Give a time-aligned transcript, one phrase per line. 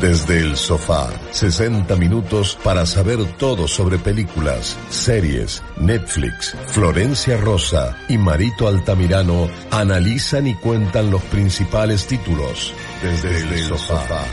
[0.00, 6.56] Desde el sofá, 60 minutos para saber todo sobre películas, series, Netflix.
[6.68, 12.72] Florencia Rosa y Marito Altamirano analizan y cuentan los principales títulos.
[13.02, 14.24] Desde, el, sofá.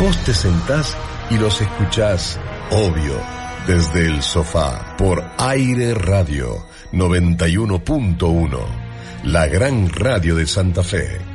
[0.00, 0.96] Vos te sentás
[1.30, 2.40] y los escuchás,
[2.72, 3.14] obvio,
[3.68, 8.81] desde el sofá, por Aire Radio 91.1,
[9.24, 11.31] la gran radio de Santa Fe.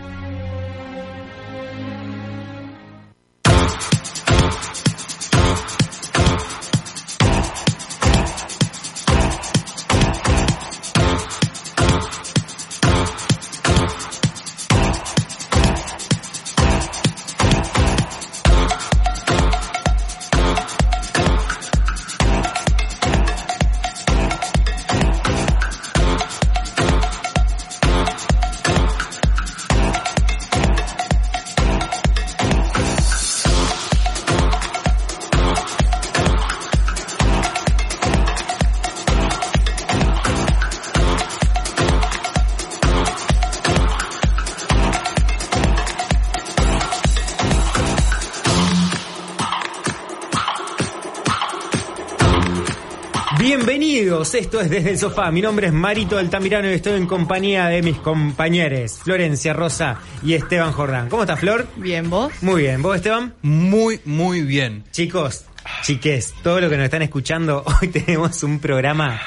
[54.34, 55.32] Esto es Desde el Sofá.
[55.32, 60.34] Mi nombre es Marito Altamirano y estoy en compañía de mis compañeros Florencia Rosa y
[60.34, 61.08] Esteban Jordán.
[61.08, 61.68] ¿Cómo estás, Flor?
[61.78, 62.34] Bien, ¿vos?
[62.42, 62.82] Muy bien.
[62.82, 63.36] ¿Vos, Esteban?
[63.42, 64.84] Muy, muy bien.
[64.92, 65.46] Chicos,
[65.84, 69.22] chiques, todo lo que nos están escuchando, hoy tenemos un programa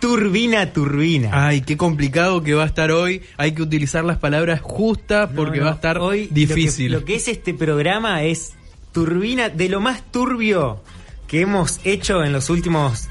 [0.00, 1.30] Turbina, turbina.
[1.32, 3.22] Ay, qué complicado que va a estar hoy.
[3.36, 6.92] Hay que utilizar las palabras justas porque va a estar hoy difícil.
[6.92, 8.54] Lo que, es este programa es
[8.92, 10.82] turbina de lo más turbio
[11.26, 13.08] que hemos hecho en los últimos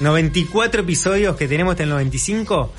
[0.00, 2.72] 94 episodios que tenemos hasta el 95,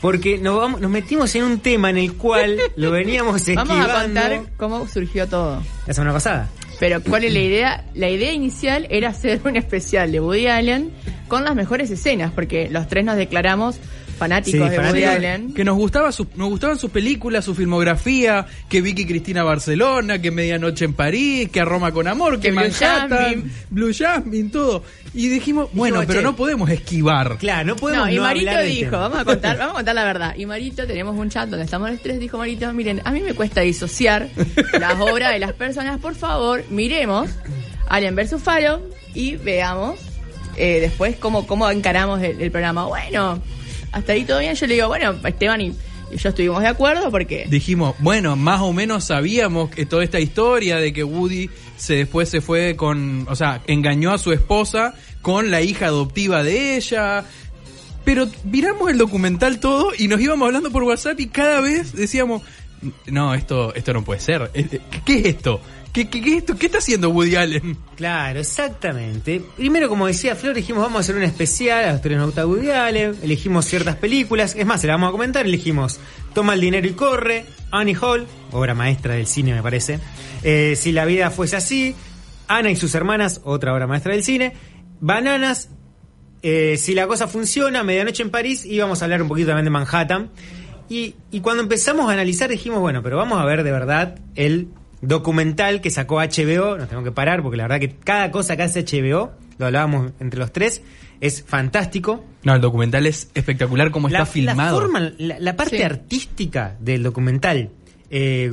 [0.00, 3.74] porque nos, vamos, nos metimos en un tema en el cual lo veníamos esquivando.
[3.78, 5.62] Vamos a contar cómo surgió todo.
[5.86, 6.48] La semana pasada.
[6.80, 7.84] Pero ¿cuál es la idea?
[7.94, 10.90] La idea inicial era hacer un especial de Woody Allen
[11.28, 13.76] con las mejores escenas, porque los tres nos declaramos
[14.18, 15.54] fanáticos de Woody Allen.
[15.54, 20.84] Que nos, gustaba nos gustaban sus películas, su filmografía, que Vicky Cristina Barcelona, que Medianoche
[20.84, 24.84] en París, que A Roma con Amor, que, Manhattan, Blue Jasmine, todo.
[25.14, 27.36] Y dijimos, bueno, pero no podemos esquivar.
[27.38, 30.34] Claro, no podemos no, y Marito dijo, vamos a contar, vamos a contar la verdad.
[30.36, 33.34] Y Marito, tenemos un chat donde estamos los tres, dijo Marito, miren, a mí me
[33.34, 34.28] cuesta disociar
[34.78, 37.28] las obras de las personas, por favor, miremos
[37.88, 38.42] Alien vs.
[38.42, 38.80] Faro
[39.14, 39.98] y veamos
[40.56, 42.86] eh, después cómo, cómo encaramos el programa.
[42.86, 43.42] Bueno,
[43.92, 44.54] hasta ahí todo bien.
[44.54, 45.72] Yo le digo, bueno, Esteban y,
[46.16, 47.46] yo estuvimos de acuerdo porque...
[47.48, 52.28] Dijimos, bueno, más o menos sabíamos que toda esta historia de que Woody se después
[52.28, 57.24] se fue con, o sea, engañó a su esposa con la hija adoptiva de ella.
[58.04, 62.42] Pero miramos el documental todo y nos íbamos hablando por WhatsApp y cada vez decíamos,
[63.06, 64.50] no, esto, esto no puede ser.
[65.04, 65.60] ¿Qué es esto?
[65.92, 66.08] ¿Qué,
[66.38, 66.56] esto?
[66.56, 67.76] ¿Qué está haciendo Woody Allen?
[67.96, 69.42] Claro, exactamente.
[69.56, 73.66] Primero, como decía Flor, dijimos vamos a hacer un especial a de Woody Allen, elegimos
[73.66, 76.00] ciertas películas, es más, se la vamos a comentar, elegimos
[76.34, 80.00] Toma el dinero y corre, Annie Hall, obra maestra del cine me parece,
[80.42, 81.94] eh, Si la vida fuese así,
[82.48, 84.54] Ana y sus hermanas, otra obra maestra del cine,
[85.00, 85.68] Bananas,
[86.40, 89.66] eh, Si la cosa funciona, Medianoche en París, y vamos a hablar un poquito también
[89.66, 90.30] de Manhattan.
[90.88, 94.68] Y, y cuando empezamos a analizar dijimos, bueno, pero vamos a ver de verdad el
[95.02, 98.62] documental que sacó HBO, nos tengo que parar porque la verdad que cada cosa que
[98.62, 100.82] hace HBO, lo hablábamos entre los tres,
[101.20, 102.24] es fantástico.
[102.44, 104.80] No, el documental es espectacular como está filmado.
[104.80, 107.70] La, forma, la, parte artística del documental
[108.10, 108.52] eh,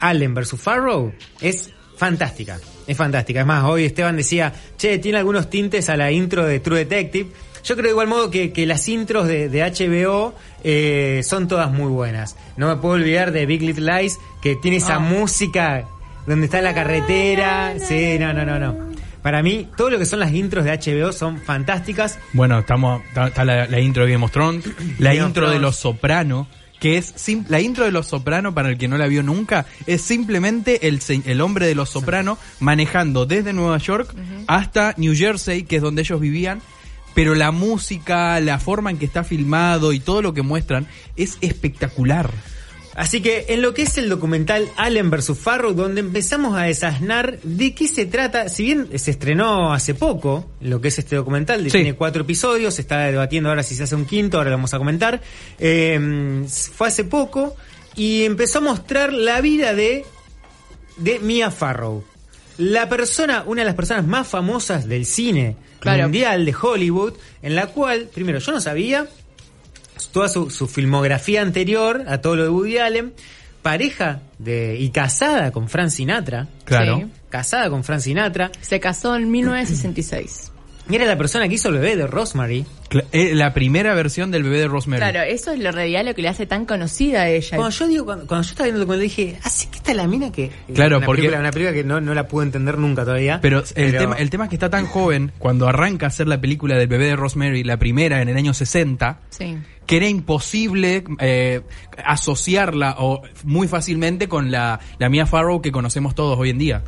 [0.00, 0.60] Allen vs.
[0.60, 2.58] Farrow es fantástica.
[2.86, 3.40] Es fantástica.
[3.40, 7.30] Es más, hoy Esteban decía, che, tiene algunos tintes a la intro de True Detective.
[7.64, 12.36] Yo creo de igual modo que, las intros de, HBO eh, son todas muy buenas.
[12.56, 14.98] No me puedo olvidar de Big Little Lies, que tiene esa ah.
[15.00, 15.86] música
[16.26, 17.74] donde está la carretera.
[17.78, 18.94] Sí, no, no, no, no.
[19.22, 22.18] Para mí, todo lo que son las intros de HBO son fantásticas.
[22.34, 24.68] Bueno, estamos está la, intro de Game of Thrones,
[24.98, 26.46] la intro de Los Soprano,
[26.78, 27.14] que es
[27.48, 31.00] la intro de Los Soprano, para el que no la vio nunca, es simplemente el,
[31.24, 34.14] el hombre de Los Soprano manejando desde Nueva York
[34.46, 36.60] hasta New Jersey, que es donde ellos vivían,
[37.14, 41.38] pero la música, la forma en que está filmado y todo lo que muestran es
[41.40, 42.30] espectacular.
[42.96, 45.36] Así que en lo que es el documental Allen vs.
[45.36, 50.48] Farrow, donde empezamos a desasnar de qué se trata, si bien se estrenó hace poco,
[50.60, 51.70] lo que es este documental, Sí.
[51.70, 54.74] tiene cuatro episodios, se está debatiendo ahora si se hace un quinto, ahora lo vamos
[54.74, 55.20] a comentar,
[55.58, 56.44] eh,
[56.76, 57.56] fue hace poco
[57.96, 60.04] y empezó a mostrar la vida de,
[60.96, 62.04] de Mia Farrow.
[62.58, 66.04] La persona, una de las personas más famosas del cine Claro.
[66.04, 69.06] mundial de Hollywood, en la cual, primero, yo no sabía,
[70.12, 73.12] toda su, su filmografía anterior a todo lo de Woody Allen,
[73.62, 76.96] pareja de y casada con Frank Sinatra, Claro.
[76.98, 77.06] Sí.
[77.28, 80.52] casada con Frank Sinatra, Se casó en 1966.
[80.88, 82.64] Y era la persona que hizo el bebé de Rosemary.
[83.12, 85.00] Eh, La primera versión del bebé de Rosemary.
[85.00, 87.56] Claro, eso es lo realidad lo que le hace tan conocida a ella.
[87.56, 90.06] Cuando yo digo, cuando, cuando yo estaba viendo el documental dije, así que está la
[90.06, 93.04] mina que Claro, una porque- película, una película que no, no la pude entender nunca
[93.04, 93.40] todavía.
[93.40, 96.40] Pero el, Tema, el tema es que está tan joven, cuando arranca a hacer la
[96.40, 99.56] película del bebé de Rosemary, la primera en el año 60, Sí.
[99.86, 101.62] que era imposible eh,
[102.04, 106.82] asociarla o muy fácilmente con la, la Mia Farrow que conocemos todos hoy en día.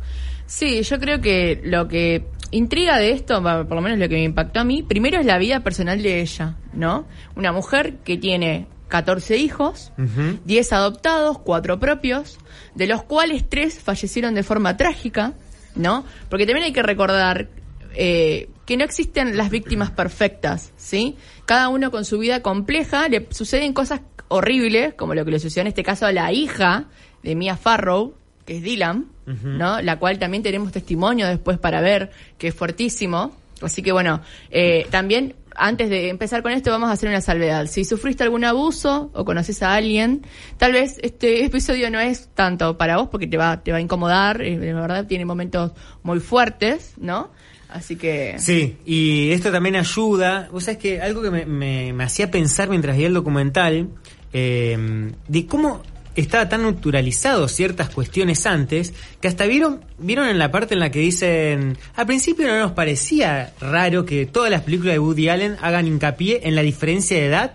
[0.47, 4.15] Sí, yo creo que lo que intriga de esto, va, por lo menos lo que
[4.15, 7.05] me impactó a mí, primero es la vida personal de ella, ¿no?
[7.35, 10.39] Una mujer que tiene 14 hijos, Ujú.
[10.45, 12.39] 10 adoptados, 4 propios,
[12.75, 15.33] de los cuales 3 fallecieron de forma trágica,
[15.75, 16.05] ¿no?
[16.29, 17.49] Porque también hay que recordar
[17.95, 21.17] eh, que no existen las víctimas perfectas, ¿sí?
[21.45, 25.61] Cada uno con su vida compleja, le suceden cosas horribles, como lo que le sucedió
[25.61, 26.85] en este caso a la hija
[27.23, 28.13] de Mia Farrow,
[28.45, 29.81] que es Dylan, ¿no?
[29.81, 33.35] La cual también tenemos testimonio después para ver, que es fuertísimo.
[33.61, 34.21] Así que bueno,
[34.51, 37.65] eh, también antes de empezar con esto vamos a hacer una salvedad.
[37.65, 40.21] Si sufriste algún abuso o conoces a alguien,
[40.57, 43.81] tal vez este episodio no es tanto para vos porque te va, te va a
[43.81, 45.71] incomodar, eh, de verdad tiene momentos
[46.03, 47.31] muy fuertes, ¿no?
[47.69, 48.35] Así que...
[48.37, 50.47] Sí, y esto también ayuda.
[50.51, 53.89] Vos sabés que algo que me, me- me hacía pensar mientras veía el documental,
[54.33, 55.81] eh, de cómo
[56.21, 60.91] estaba tan naturalizado ciertas cuestiones antes, que hasta vieron, vieron en la parte en la
[60.91, 65.57] que dicen, al principio no nos parecía raro que todas las películas de Woody Allen
[65.61, 67.53] hagan hincapié en la diferencia de edad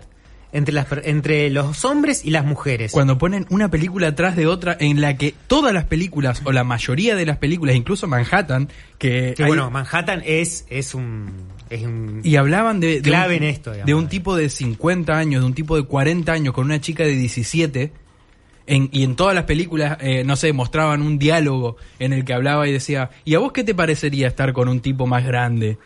[0.51, 2.91] entre, las, entre los hombres y las mujeres.
[2.91, 6.63] Cuando ponen una película atrás de otra en la que todas las películas, o la
[6.63, 8.69] mayoría de las películas, incluso Manhattan,
[8.99, 9.33] que...
[9.35, 11.31] que hay- bueno, Manhattan es, es un...
[11.71, 13.87] Es un y hablaban de, de Clave un, en esto, digamos.
[13.87, 17.03] de un tipo de 50 años, de un tipo de 40 años con una chica
[17.03, 17.91] de 17.
[18.65, 22.33] En, y en todas las películas, eh, no sé, mostraban un diálogo en el que
[22.33, 25.77] hablaba y decía, ¿y a vos qué te parecería estar con un tipo más grande?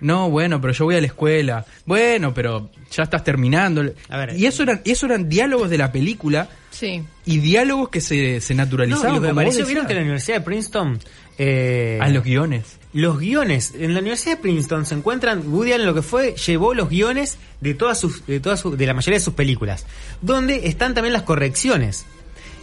[0.00, 1.66] No, bueno, pero yo voy a la escuela.
[1.84, 3.82] Bueno, pero ya estás terminando.
[4.08, 7.02] A ver, y eso eran, eso eran diálogos de la película Sí.
[7.26, 9.14] y diálogos que se, se No, y naturalizaban.
[9.16, 10.02] lo que me pareció, vieron que en la.
[10.04, 10.98] Universidad de Princeton...
[11.42, 12.78] Eh, Ah, los guiones.
[12.92, 13.72] los guiones.
[13.78, 17.38] En la Universidad de Princeton se encuentran, Woody Allen lo que fue, llevó los guiones
[17.60, 19.86] de todas sus, de todas sus- de la mayoría de sus películas,
[20.22, 22.04] donde están también las correcciones.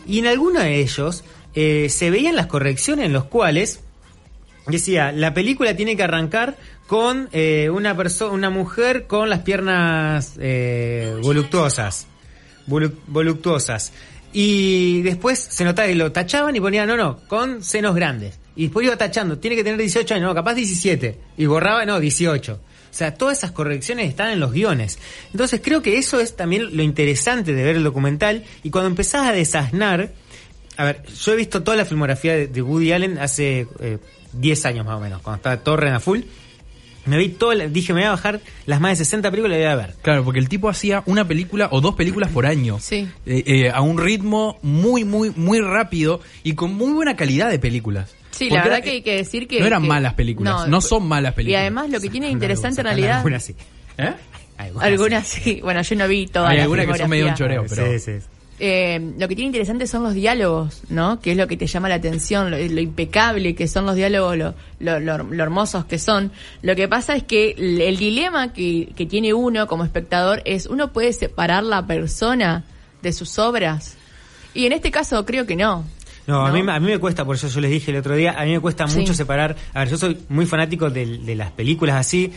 [0.08, 1.24] Y en alguno de ellos
[1.54, 3.82] eh, se veían las correcciones en los cuales
[4.68, 6.56] decía, la película tiene que arrancar
[6.88, 7.96] con eh, una
[8.32, 12.08] una mujer con las piernas eh, voluptuosas,
[12.68, 13.92] volu- voluptuosas.
[14.34, 18.40] Y después se notaba que lo tachaban y ponían, no, no, con senos grandes.
[18.56, 21.18] Y después iba tachando, tiene que tener 18 años, no, capaz 17.
[21.38, 22.60] Y borraba, no, 18.
[22.98, 24.98] O sea, todas esas correcciones están en los guiones.
[25.32, 28.44] Entonces creo que eso es también lo interesante de ver el documental.
[28.64, 30.12] Y cuando empezás a desasnar,
[30.78, 34.00] a ver, yo he visto toda la filmografía de, de Woody Allen hace eh,
[34.34, 36.22] 10 años más o menos, cuando estaba Torre a full.
[37.06, 39.62] Me vi toda, la- dije, me voy a bajar las más de 60 películas y
[39.62, 39.94] voy a ver.
[40.02, 42.80] Claro, porque el tipo hacía una película o dos películas por año.
[42.82, 43.08] Sí.
[43.28, 47.60] Eh, eh, a un ritmo muy, muy, muy rápido y con muy buena calidad de
[47.60, 48.16] películas.
[48.38, 49.60] Sí, Porque la verdad era- que hay que decir que...
[49.60, 51.62] No eran que- malas películas, no, son malas Y películas.
[51.62, 53.18] además lo que tiene interesante en realidad...
[53.18, 53.56] Algunas sí.
[53.98, 54.14] ¿Eh?
[54.58, 55.60] Algunas, Algunas sí.
[55.62, 57.86] Bueno, yo no vi todas Hay algunas que son medio un choreo, pero...
[57.94, 58.26] Sí, sí, sí.
[58.60, 61.20] Eh, lo que tiene interesante son los diálogos, ¿no?
[61.20, 64.36] Que es lo que te llama la atención, lo, lo impecable que son los diálogos,
[64.36, 66.32] lo, lo- lo- lo hermosos que son.
[66.64, 70.66] Lo que pasa es que el, el dilema que, que tiene uno como espectador es,
[70.66, 72.64] uno puede separar la persona
[73.04, 73.96] de sus obras.
[74.56, 75.86] Y en este caso creo que no.
[76.28, 76.54] No, A, ¿no?
[76.64, 78.52] mí, a mí me cuesta, por eso yo les dije el otro día, a mí
[78.52, 79.00] me cuesta Sí.
[79.00, 79.56] mucho separar.
[79.74, 82.34] A ver, yo soy muy fanático del- de, las películas así.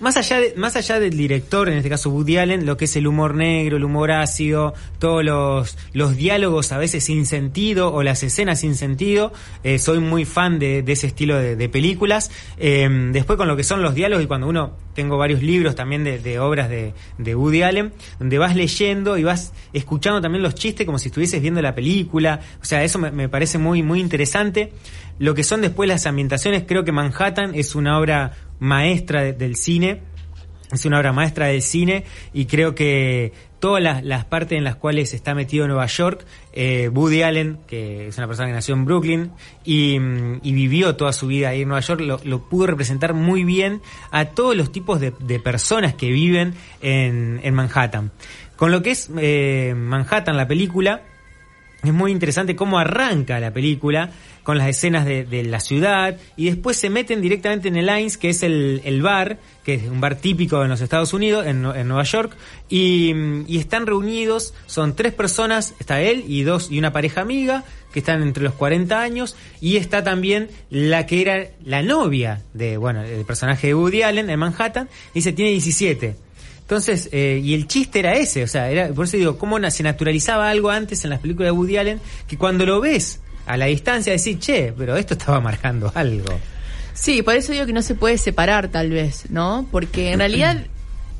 [0.00, 2.96] Más allá, de- más allá del director, en este caso Woody Allen, lo que es
[2.96, 8.02] el humor negro, el humor ácido, todos los, los diálogos a veces sin sentido o
[8.02, 9.32] las escenas sin sentido,
[9.62, 12.32] eh, soy muy fan de, ese estilo de, películas.
[12.58, 16.02] Eh, después con lo que son los diálogos y cuando uno, tengo varios libros también
[16.02, 20.56] de, de obras de, de Woody Allen, donde vas leyendo y vas escuchando también los
[20.56, 22.40] chistes como si estuvieses viendo la película.
[22.60, 24.72] O sea, eso me, me parece muy, muy interesante.
[25.20, 29.56] Lo que son después las ambientaciones, creo que Manhattan es una obra maestra de- del
[29.56, 30.00] cine.
[30.72, 34.76] Es una obra maestra del cine y creo que todas las, las partes en las
[34.76, 38.84] cuales está metido Nueva York, eh, Woody Allen, que es una persona que nació en
[38.84, 39.30] Brooklyn
[39.64, 43.80] y, mm, vivió toda su vida ahí en Nueva York, lo, pudo representar muy bien
[44.10, 48.10] a todos los tipos de, de personas que viven en, en Manhattan.
[48.56, 51.02] Con lo que es eh, Manhattan, la película,
[51.82, 54.10] es muy interesante cómo arranca la película
[54.44, 58.28] con las escenas de, la ciudad y después se meten directamente en el Lines, que
[58.28, 61.88] es el, el bar, que es un bar típico en los Estados Unidos, en, en
[61.88, 62.36] Nueva York,
[62.68, 63.12] y,
[63.48, 68.00] y están reunidos, son tres personas, está él y dos y una pareja amiga que
[68.00, 73.02] están entre los 40 años y está también la que era la novia de, bueno,
[73.02, 76.16] el personaje de Woody Allen en Manhattan, dice tiene 17.
[76.60, 79.82] Entonces, eh, y el chiste era ese, o sea, era, por eso digo, cómo se
[79.82, 83.66] naturalizaba algo antes en las películas de Woody Allen, que cuando lo ves a la
[83.66, 86.38] distancia decís, che, pero esto estaba marcando algo.
[86.92, 89.66] Sí, por eso digo que no se puede separar tal vez, ¿no?
[89.70, 90.64] Porque en realidad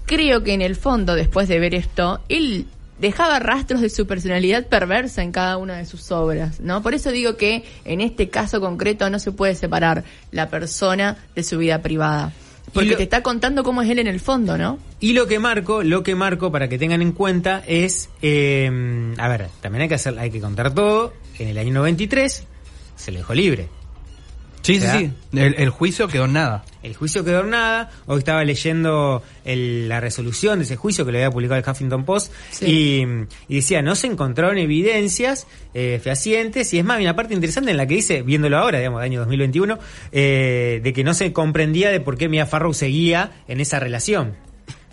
[0.07, 2.67] creo que en el fondo, después de ver esto, él
[3.01, 6.81] dejaba rastros de su personalidad perversa en cada una de sus obras, ¿no?
[6.83, 11.43] Por eso digo que en este caso concreto no se puede separar la persona de
[11.43, 12.33] su vida privada.
[12.73, 14.79] Porque lo- te está contando cómo es él en el fondo, ¿no?
[15.01, 19.29] Y lo que marco, lo que marco para que tengan en cuenta es, eh, a
[19.29, 21.13] ver, también hay que hacer, hay que contar todo.
[21.39, 22.45] En el año 93
[22.97, 23.69] se lo dejó libre.
[24.63, 24.99] Sí, sí, ¿Verdad?
[24.99, 25.11] sí.
[25.39, 26.65] El, el juicio quedó en nada.
[26.83, 27.91] El juicio quedó en nada.
[28.07, 32.07] Hoy estaba leyendo el- la resolución de ese juicio que lo había publicado el Huffington
[32.07, 32.65] Post Sí.
[32.65, 37.35] y, y decía, no se encontraron evidencias eh, fehacientes y es más, hay una parte
[37.35, 39.79] interesante en la que dice, viéndolo ahora, digamos, año 2021,
[40.13, 44.33] eh, de que no se comprendía de por qué Mia Farrow seguía en esa relación.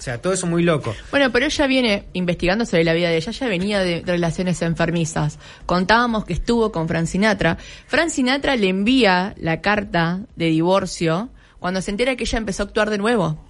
[0.01, 0.96] O sea, todo eso muy loco.
[1.12, 5.38] Bueno, pero ella viene investigando sobre la vida de ella, ella venía de, relaciones enfermizas.
[5.67, 7.60] Contábamos que estuvo con Fran Sinatra.
[7.86, 11.29] Fran Sinatra le envía la carta de divorcio
[11.60, 13.46] cuando se entera que ella empezó a actuar de nuevo,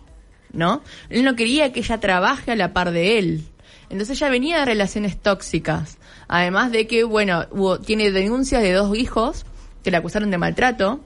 [0.51, 0.83] ¿no?
[1.09, 3.45] Él no quería que ella trabaje a la par de él.
[3.89, 5.99] Entonces ella venía de relaciones tóxicas.
[6.27, 9.45] Además de que, bueno, hubo, tiene denuncias de dos hijos
[9.85, 10.99] que la acusaron de maltrato.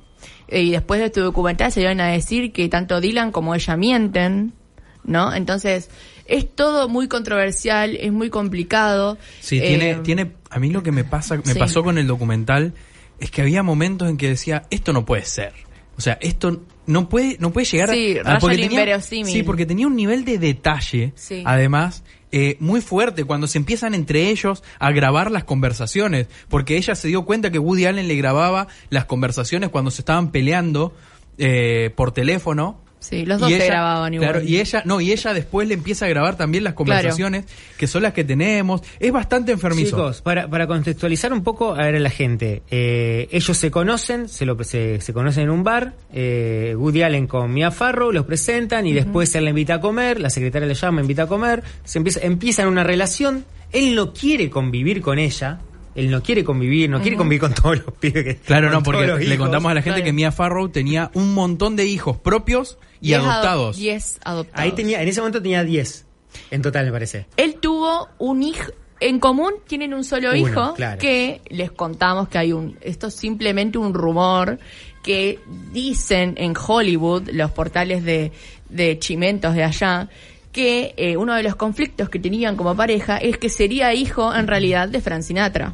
[0.47, 3.77] eh, Y después de este documental se iban a decir que tanto Dylan como ella
[3.77, 4.64] mienten.
[5.05, 5.33] ¿No?
[5.33, 5.89] Entonces,
[6.25, 9.17] es todo muy controversial, es muy complicado.
[9.41, 11.59] Sí, Eh, tiene, tiene, a mí lo que me pasa, me sí.
[11.59, 12.73] pasó con el documental
[13.19, 15.53] es que había momentos en que decía, esto no puede ser.
[15.97, 19.87] O sea, esto no puede, no puede llegar Sí, a, porque tenía, sí, porque tenía
[19.87, 21.41] un nivel de detalle, Sí.
[21.45, 26.95] además, eh, muy fuerte cuando se empiezan entre ellos a grabar las conversaciones, porque ella
[26.95, 30.93] se dio cuenta que Woody Allen le grababa las conversaciones cuando se estaban peleando
[31.37, 32.81] eh, por teléfono.
[33.07, 34.31] Sí, los dos Y se ella- grababan igual.
[34.31, 37.45] Claro, y ella, no, y ella después le empieza a grabar también las conversaciones,
[37.77, 38.81] que son las que tenemos.
[38.99, 39.89] Es bastante enfermizo.
[39.97, 44.27] Chicos, para, para contextualizar un poco a ver a la gente, eh, ellos se conocen,
[44.27, 48.25] se, lo, se, se conocen en un bar, eh, Woody Allen con Mia Farrow, los
[48.25, 51.63] presentan y después él la invita a comer, la secretaria le llama, invita a comer,
[51.83, 55.59] se empieza, empiezan una relación, él no quiere convivir con ella,
[55.95, 58.83] él no quiere convivir, no quiere convivir con todos los pibes que Claro, con no,
[58.83, 59.45] porque todos los le hijos.
[59.47, 60.05] contamos a la gente Claro.
[60.05, 63.77] que Mia Farrow tenía un montón de hijos propios y Diez ado- adoptados.
[63.77, 64.59] diez adoptados.
[64.61, 66.05] Ahí tenía, en ese momento tenía 10,
[66.51, 67.25] en total me parece.
[67.37, 68.71] Él tuvo un hijo.
[69.01, 70.97] En común tienen un solo Uno, hijo claro.
[70.99, 72.77] que les contamos que hay un.
[72.81, 74.57] Esto es simplemente un rumor
[75.03, 75.39] que
[75.73, 78.31] dicen en Hollywood, los portales de,
[78.69, 80.09] de chimentos de allá,
[80.53, 84.47] que eh, uno de los conflictos que tenían como pareja es que sería hijo en
[84.47, 85.73] realidad de Frank Sinatra.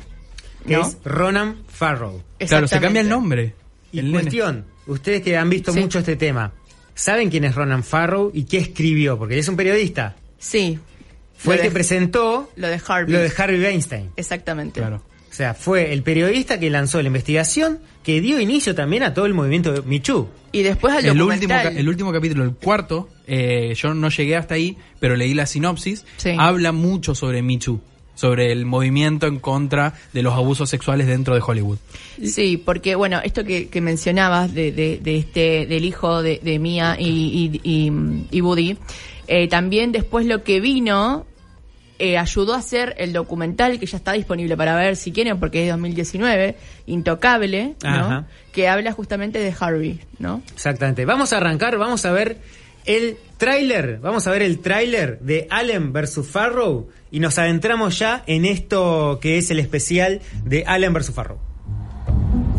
[0.68, 0.82] Que ¿no?
[0.88, 2.22] es Ronan Farrow.
[2.40, 3.56] Claro, se cambia el nombre.
[3.92, 4.20] Y El nene.
[4.22, 5.80] cuestión, ustedes que han visto Sí.
[5.82, 6.54] mucho este tema,
[6.96, 9.18] ¿saben quién es Ronan Farrow y qué escribió?
[9.18, 10.16] Porque él es un periodista.
[10.40, 10.80] Sí.
[11.36, 13.14] Fue Lo el que presentó Lo de Harvey.
[13.14, 14.12] lo de Harvey Weinstein.
[14.16, 14.80] Exactamente.
[14.80, 15.02] Claro.
[15.30, 19.26] O sea, fue el periodista que lanzó la investigación que dio inicio también a todo
[19.26, 20.28] el movimiento de Michu.
[20.52, 21.78] Y después al El último, documental.
[21.78, 26.06] el último capítulo, el cuarto, eh, yo no llegué hasta ahí, pero leí la sinopsis,
[26.18, 26.36] Sí.
[26.38, 27.80] habla mucho sobre Michu,
[28.22, 31.80] sobre el movimiento en contra de los abusos sexuales dentro de Hollywood.
[32.24, 36.60] Sí, porque bueno, esto que, que mencionabas de, de, de este del hijo de, de
[36.60, 38.78] Mia y, y, y, y Woody,
[39.28, 41.26] eh, también después lo que vino
[41.98, 45.62] eh, ayudó a hacer el documental que ya está disponible para ver si quieren porque
[45.62, 48.28] es de 2019, Intocable, ¿no?
[48.52, 50.44] Que habla justamente de Harvey, ¿no?
[50.54, 51.06] Exactamente.
[51.06, 52.38] Vamos a arrancar, vamos a ver
[52.86, 56.28] el tráiler, vamos a ver el tráiler de Allen vs.
[56.28, 61.12] Farrow y nos adentramos ya en esto que es el especial de Allen vs.
[61.12, 61.40] Farrow.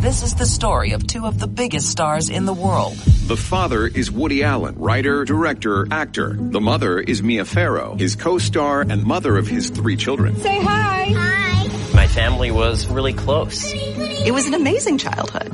[0.01, 2.93] This is the story of two of the biggest stars in the world.
[3.27, 6.35] The father is Woody Allen, writer, director, actor.
[6.37, 10.35] The mother is Mia Farrow, his co-star and mother of his three children.
[10.41, 11.05] Say hi.
[11.15, 11.93] Hi.
[11.95, 13.71] My family was really close.
[13.73, 15.51] It was an amazing childhood.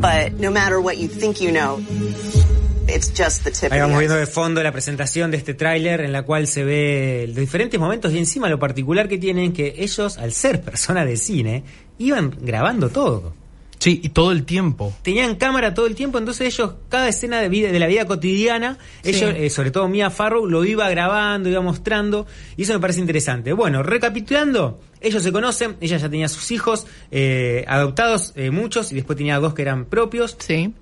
[0.00, 1.76] But no matter what you think you know,
[2.94, 6.00] it's just the tip Ahí of vamos viendo de fondo la presentación de este tráiler
[6.00, 9.74] en la cual se ve los diferentes momentos y encima lo particular que tienen que
[9.78, 11.64] ellos, al ser personas de cine,
[11.98, 13.34] iban grabando todo.
[13.80, 14.94] Sí, y todo el tiempo.
[15.00, 18.76] Tenían cámara todo el tiempo, entonces ellos, cada escena de, vida, de la vida cotidiana,
[19.02, 22.26] ellos, eh, sobre todo Mia Farrow, lo iba grabando, iba mostrando,
[22.58, 23.54] y eso me parece interesante.
[23.54, 28.96] Bueno, recapitulando, ellos se conocen, ella ya tenía sus hijos, eh, adoptados eh, muchos, y
[28.96, 30.36] después tenía dos que eran propios.
[30.38, 30.74] Sí.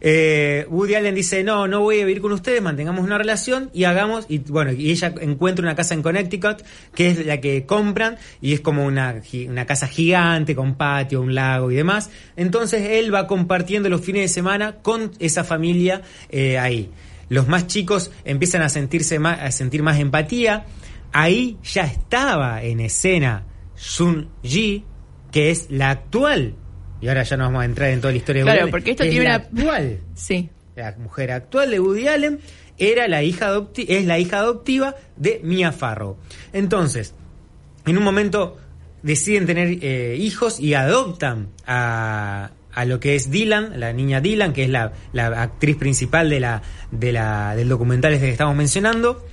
[0.00, 3.84] Eh, Woody Allen dice, no, no voy a vivir con ustedes, mantengamos una relación y
[3.84, 6.62] hagamos, y bueno, y ella encuentra una casa en Connecticut,
[6.94, 11.34] que es la que compran, y es como una, una casa gigante, con patio, un
[11.34, 12.10] lago y demás.
[12.36, 16.90] Entonces él va compartiendo los fines de semana con esa familia eh, ahí.
[17.28, 20.66] Los más chicos empiezan a sentirse más, a sentir más empatía.
[21.12, 23.44] Ahí ya estaba en escena
[23.76, 24.84] Sun Ji,
[25.30, 26.56] que es la actual.
[27.00, 28.70] Y ahora ya no vamos a entrar en toda la historia de Claro, Woody Allen,
[28.72, 30.48] porque esto es tiene la una- actual Sí.
[30.76, 32.40] la mujer actual de Woody Allen
[32.78, 36.16] era la hija adopti- es la hija adoptiva de Mia Farrow.
[36.52, 37.14] Entonces,
[37.86, 38.58] en un momento
[39.02, 44.52] deciden tener eh, hijos y adoptan a, a lo que es Dylan, la niña Dylan,
[44.52, 48.54] que es la, la actriz principal de la, de la, del documental este que estamos
[48.56, 49.24] mencionando.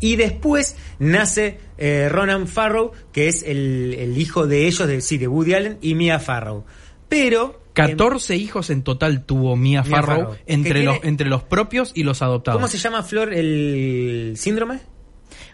[0.00, 5.18] Y después nace eh, Ronan Farrow, que es el, el hijo de ellos, de, sí,
[5.18, 6.64] de Woody Allen y Mia Farrow.
[7.08, 7.60] Pero...
[7.72, 10.36] 14 hijos en total tuvo Mia, Mia Farrow, Farrow.
[10.46, 12.58] entre los entre los propios y los adoptados.
[12.58, 14.80] ¿Cómo se llama, Flor, el síndrome?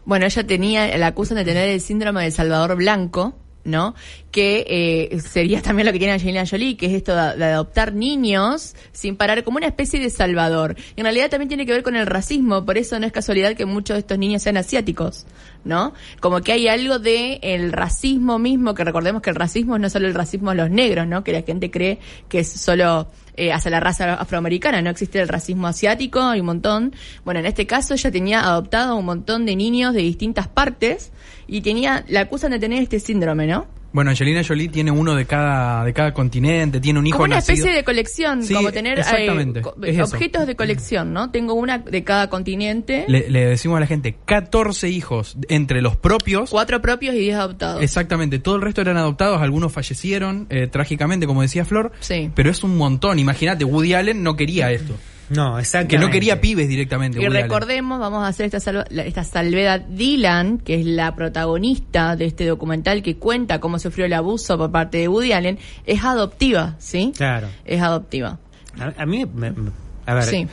[0.06, 3.94] Bueno, ella tenía, la acusan de tener el síndrome del Salvador Blanco, ¿no?
[4.30, 4.64] Que
[5.12, 8.74] eh, sería también lo que tiene Angelina Jolie, que es esto de, de adoptar niños
[8.92, 10.76] sin parar, como una especie de salvador.
[10.94, 13.54] Y en realidad también tiene que ver con el racismo, por eso no es casualidad
[13.54, 15.26] que muchos de estos niños sean asiáticos,
[15.64, 15.92] ¿no?
[16.20, 19.92] Como que hay algo de el racismo mismo, que recordemos que el racismo no es
[19.92, 21.24] solo el racismo a los negros, ¿no?
[21.24, 25.28] Que la gente cree que es solo eh, hacia la raza afroamericana, no existe el
[25.28, 26.94] racismo asiático, hay un montón.
[27.24, 31.12] Bueno, en este caso ella tenía adoptado un montón de niños de distintas partes
[31.48, 33.66] y tenía, la acusan de tener este síndrome, ¿no?
[33.92, 37.36] Bueno, Angelina Jolie tiene uno de cada de cada continente, tiene un hijo Como una
[37.36, 37.54] nacido.
[37.54, 40.04] especie de colección, Sí, como tener eh, exactamente, co- es eso.
[40.04, 41.30] objetos de colección, ¿no?
[41.30, 45.96] Tengo una de cada continente, Le, le decimos a la gente 14 hijos entre los
[45.96, 46.50] propios.
[46.50, 47.82] cuatro propios y diez adoptados.
[47.82, 51.92] Exactamente, todo el resto eran adoptados, algunos fallecieron eh, trágicamente, como decía Flor.
[52.00, 52.30] Sí.
[52.34, 53.18] Pero es un montón.
[53.18, 54.94] Imagínate, Woody Allen no quería esto.
[55.30, 56.06] No, Que exactamente.
[56.06, 57.18] no quería pibes directamente.
[57.18, 57.42] Y Woody Allen.
[57.50, 62.26] recordemos, vamos a hacer esta, salva- la- esta salvedad, Dylan, que es la protagonista de
[62.26, 66.76] este documental que cuenta cómo sufrió el abuso por parte de Woody Allen, es adoptiva,
[66.78, 67.12] ¿sí?
[67.16, 67.48] Claro.
[67.64, 68.38] Es adoptiva.
[68.78, 69.70] A, a mí, me- me-
[70.06, 70.46] a ver, Sí.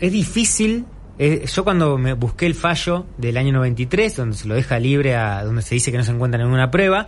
[0.00, 0.84] es difícil.
[1.18, 5.14] eh, yo cuando me busqué el fallo del año 93, donde se lo deja libre,
[5.14, 7.06] a donde se dice que no se encuentra ninguna prueba,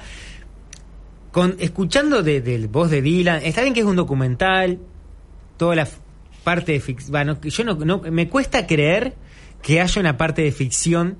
[1.32, 4.78] con escuchando de, del voz de Dylan, está bien que es un documental,
[5.56, 5.88] toda la
[6.44, 9.14] parte de ficción, bueno, que yo no, no- me cuesta creer
[9.62, 11.16] que haya una parte de ficción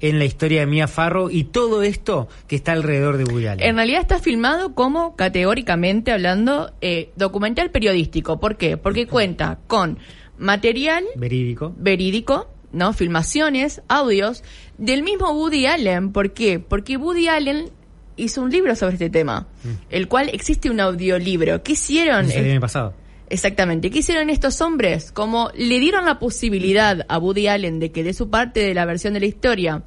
[0.00, 3.66] en la historia de Mia Farrow y todo esto que está alrededor de Woody Allen.
[3.66, 8.38] En realidad está filmado como, categóricamente hablando, eh, documental periodístico.
[8.38, 8.76] ¿Por qué?
[8.76, 9.98] Porque cuenta con
[10.36, 11.74] material Verídico.
[11.78, 12.92] verídico, ¿no?
[12.92, 14.44] Filmaciones, audios
[14.76, 16.12] del mismo Woody Allen.
[16.12, 16.58] ¿Por qué?
[16.60, 17.70] Porque Woody Allen
[18.16, 19.46] hizo un libro sobre este tema,
[19.88, 21.62] el cual existe un audiolibro.
[21.62, 22.26] ¿Qué hicieron?
[22.26, 22.92] Eso el año pasado.
[23.28, 23.90] Exactamente.
[23.90, 25.10] ¿Qué hicieron estos hombres?
[25.12, 28.84] Como le dieron la posibilidad a Woody Allen de que dé su parte de la
[28.84, 29.82] versión de la historia.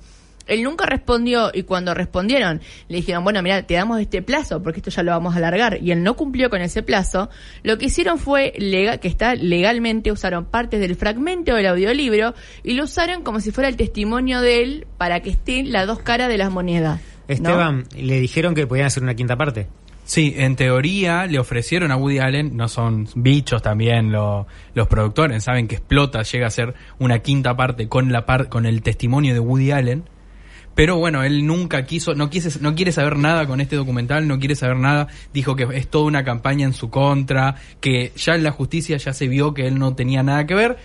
[0.49, 4.79] Él nunca respondió y cuando respondieron le dijeron, bueno, mira, te damos este plazo porque
[4.79, 5.77] esto ya lo vamos a alargar.
[5.81, 7.29] Y él no cumplió con ese plazo.
[7.63, 12.85] Lo que hicieron fue, que está legalmente, usaron partes del fragmento del audiolibro y lo
[12.85, 16.37] usaron como si fuera el testimonio de él para que estén las dos caras de
[16.39, 16.99] las monedas.
[17.27, 19.67] Esteban, le dijeron que podían hacer una quinta parte.
[20.09, 25.43] Sí, en teoría le ofrecieron a Woody Allen, no son bichos también lo- los productores,
[25.43, 29.35] saben que explota, llega a ser una quinta parte con la par- con el testimonio
[29.35, 30.09] de Woody Allen.
[30.73, 34.39] Pero bueno, él nunca quiso, no quiere, no quiere saber nada con este documental, no
[34.39, 35.09] quiere saber nada.
[35.31, 39.13] Dijo que es toda una campaña en su contra, que ya en la justicia ya
[39.13, 40.77] se vio que él no tenía nada que ver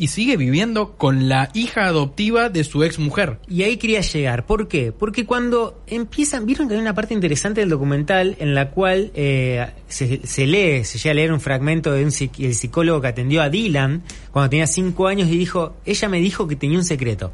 [0.00, 3.38] y sigue viviendo con la hija adoptiva de su ex mujer.
[3.46, 4.46] Y ahí quería llegar.
[4.46, 4.92] ¿Por qué?
[4.92, 9.66] Porque cuando empiezan, vieron que hay una parte interesante del documental en la cual eh,
[9.88, 13.42] se, se lee, se llega a leer un fragmento de un el psicólogo que atendió
[13.42, 17.30] a Dylan cuando tenía cinco años y dijo, ella me dijo que tenía un secreto.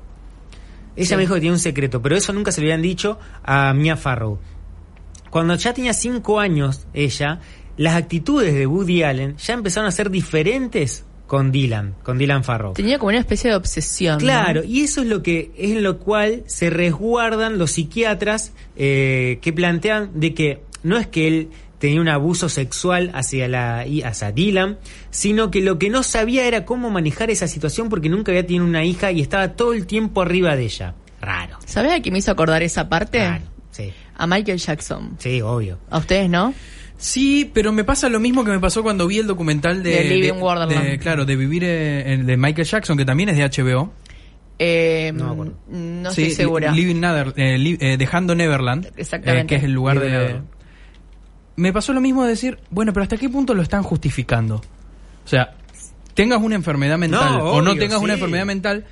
[0.96, 1.14] Ella Sí.
[1.14, 3.96] me dijo que tenía un secreto, pero eso nunca se lo habían dicho a Mia
[3.96, 4.40] Farrow.
[5.30, 7.38] Cuando ya tenía cinco años ella,
[7.76, 12.72] las actitudes de Woody Allen ya empezaron a ser diferentes con Dylan, con Dylan Farrow.
[12.74, 14.14] Tenía como una especie de obsesión.
[14.14, 14.20] ¿no?
[14.20, 19.38] Claro, y eso es lo que es en lo cual se resguardan los psiquiatras eh,
[19.42, 24.32] que plantean de que no es que él tenía un abuso sexual hacia, la, hacia
[24.32, 24.78] Dylan,
[25.10, 28.64] sino que lo que no sabía era cómo manejar esa situación porque nunca había tenido
[28.64, 30.94] una hija y estaba todo el tiempo arriba de ella.
[31.20, 31.58] Raro.
[31.66, 33.18] ¿Sabes a qué me hizo acordar esa parte?
[33.18, 33.44] Raro.
[33.72, 35.16] Sí, A Michael Jackson.
[35.18, 35.78] sí, obvio.
[35.90, 36.54] ¿A ustedes no?
[36.98, 40.04] Sí, pero me pasa lo mismo que me pasó cuando vi el documental de, De
[40.04, 40.82] Living Wonderland.
[40.90, 43.92] de- claro, de vivir eh, en- de Michael Jackson, que también es de HBO.
[44.58, 46.10] Eh, No me no.
[46.10, 46.72] Sí, estoy segura.
[46.72, 49.42] Living Nether- eh, li- eh, dejando Neverland, Exactamente.
[49.42, 50.40] eh, que es el lugar Living de.
[51.56, 54.56] Me pasó lo mismo de decir, bueno, pero ¿hasta qué punto lo están justificando?
[54.56, 55.54] O sea,
[56.14, 58.84] tengas una enfermedad mental No, o no tengas una enfermedad mental,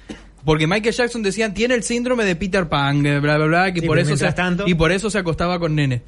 [0.44, 3.86] porque Michael Jackson decían tiene el síndrome de Peter Pan, bla bla bla, que Sí,
[3.86, 6.02] por eso se, tanto- y por eso se acostaba con nene.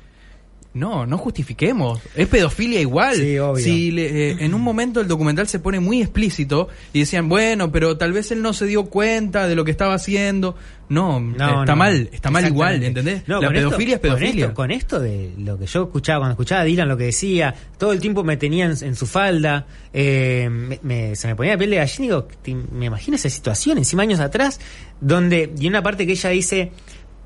[0.76, 2.00] No, no justifiquemos.
[2.14, 3.16] Es pedofilia igual.
[3.16, 3.64] Sí, obvio.
[3.64, 7.72] Si le- eh, en un momento el documental se pone muy explícito y decían, bueno,
[7.72, 10.54] pero tal vez él no se dio cuenta de lo que estaba haciendo.
[10.88, 11.76] No, No, está no.
[11.76, 12.84] mal, está mal igual.
[12.84, 13.22] ¿entendés?
[13.26, 14.52] No, La pedofilia esto- es pedofilia.
[14.54, 17.04] Con esto, con esto de lo que yo escuchaba, cuando escuchaba a Dylan lo que
[17.04, 21.34] decía, todo el tiempo me tenía en, en su falda, eh, me- me- se me
[21.34, 24.60] ponía la piel de gallina y digo, te- me imagino esa situación, encima años atrás,
[25.00, 26.70] donde, y una parte que ella dice,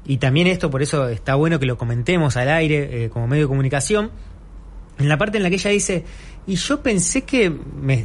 [0.06, 3.44] y también esto, por eso está bueno que lo comentemos al aire eh, como medio
[3.44, 4.10] de comunicación,
[4.98, 6.04] en la parte en la que ella dice,
[6.46, 8.04] y yo pensé que me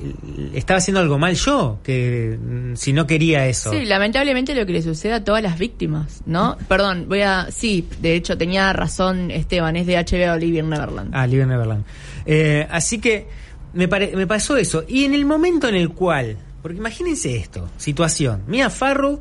[0.54, 3.72] estaba haciendo algo mal yo, que mm, si no quería eso.
[3.72, 6.58] Sí, lamentablemente lo que le sucede a todas las víctimas, ¿no?
[6.70, 7.48] Perdón, voy a...
[7.52, 11.12] Sí, de hecho tenía razón Esteban, es de HBO Living Neverland.
[11.14, 11.84] Ah, Living Neverland.
[12.26, 13.28] Eh, así que
[13.74, 14.86] me, pare- me pasó eso.
[14.88, 19.20] Y en el momento en el cual, porque imagínense esto, situación, Mia Farrow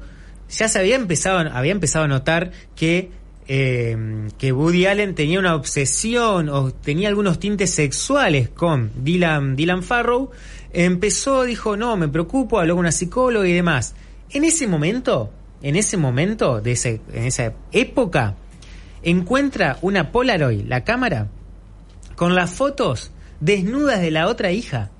[0.51, 3.11] ya se había empezado, había empezado a notar que,
[3.49, 9.83] eh, que Woody Allen tenía una obsesión o tenía algunos tintes sexuales con Dylan, Dylan
[9.83, 10.31] Farrow.
[10.73, 13.95] Empezó, dijo, no, me preocupo, habló con una psicóloga y demás.
[14.31, 15.31] En ese momento,
[15.63, 18.35] en ese momento, de ese, en esa época,
[19.03, 21.29] encuentra una Polaroid, la cámara,
[22.17, 24.91] con las fotos desnudas de la otra hija,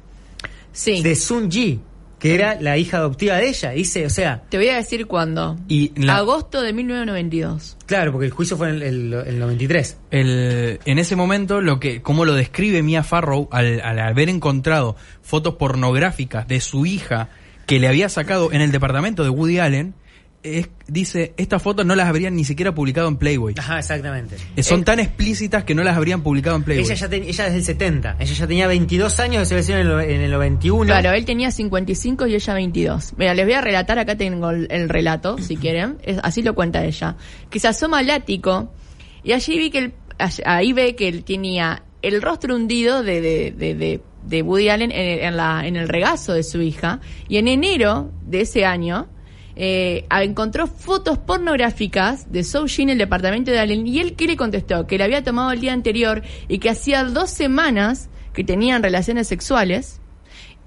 [0.75, 1.81] Sí, de Sun Ji,
[2.25, 3.71] que era la hija adoptiva de ella.
[3.73, 5.59] Dice, o sea, te voy a decir cuándo.
[5.69, 7.77] Y la- Agosto de 1992.
[7.85, 9.99] claro, porque el juicio fue en el, el- el 93.
[10.11, 14.97] el, en ese momento, lo que, como lo describe Mia Farrow al, al haber encontrado
[15.23, 17.29] fotos pornográficas de su hija
[17.67, 19.95] que le había sacado en el departamento de Woody Allen,
[20.45, 23.55] es- dice, estas fotos no las habrían ni siquiera publicado en Playboy.
[23.59, 24.37] Ajá, exactamente.
[24.55, 26.85] Eh, Son Eh, tan explícitas que no las habrían publicado en Playboy.
[26.85, 30.01] ella ya ten- ella desde el 70, ella ya tenía 22 años, se en el,
[30.03, 30.85] en el 91.
[30.87, 33.15] Claro, él tenía 55 y ella 22.
[33.17, 35.97] Mira, les voy a relatar, acá tengo el, el relato, si quieren.
[36.05, 37.17] Es- así lo cuenta ella.
[37.51, 38.71] Que se asoma al ático
[39.23, 43.21] y allí vi que él, all- ahí ve que él tenía el rostro hundido de,
[43.23, 47.01] de, de, de, de Woody Allen en, en la, en el regazo de su hija.
[47.29, 49.09] Y en enero de ese año
[49.57, 53.87] eh, encontró fotos pornográficas de Souji en el departamento de Allen.
[53.87, 54.87] ¿Y él qué le contestó?
[54.87, 59.29] Que le había tomado el día anterior y que hacía dos semanas que tenían relaciones
[59.29, 60.01] sexuales.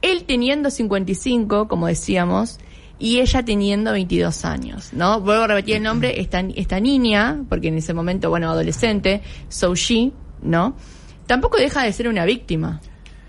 [0.01, 2.59] Él teniendo 55, como decíamos,
[2.99, 5.21] y ella teniendo 22 años, ¿no?
[5.21, 10.13] Vuelvo a repetir el nombre, esta, esta niña, porque en ese momento, bueno, adolescente, Souji,
[10.41, 10.75] ¿no?
[11.25, 12.79] Tampoco deja de ser una víctima,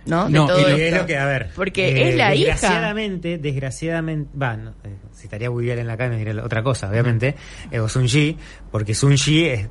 [0.09, 0.25] ¿no?
[0.27, 1.51] De No, todo y lo- es que, a ver.
[1.55, 2.53] Porque eh, es la hija.
[2.53, 6.63] Desgraciadamente, desgraciadamente, va, no, eh, si estaría Woody Allen en la cara, me diría otra
[6.63, 7.35] cosa, obviamente,
[7.71, 8.37] eh, o Sun Ji,
[8.71, 9.69] porque Sun Ji es-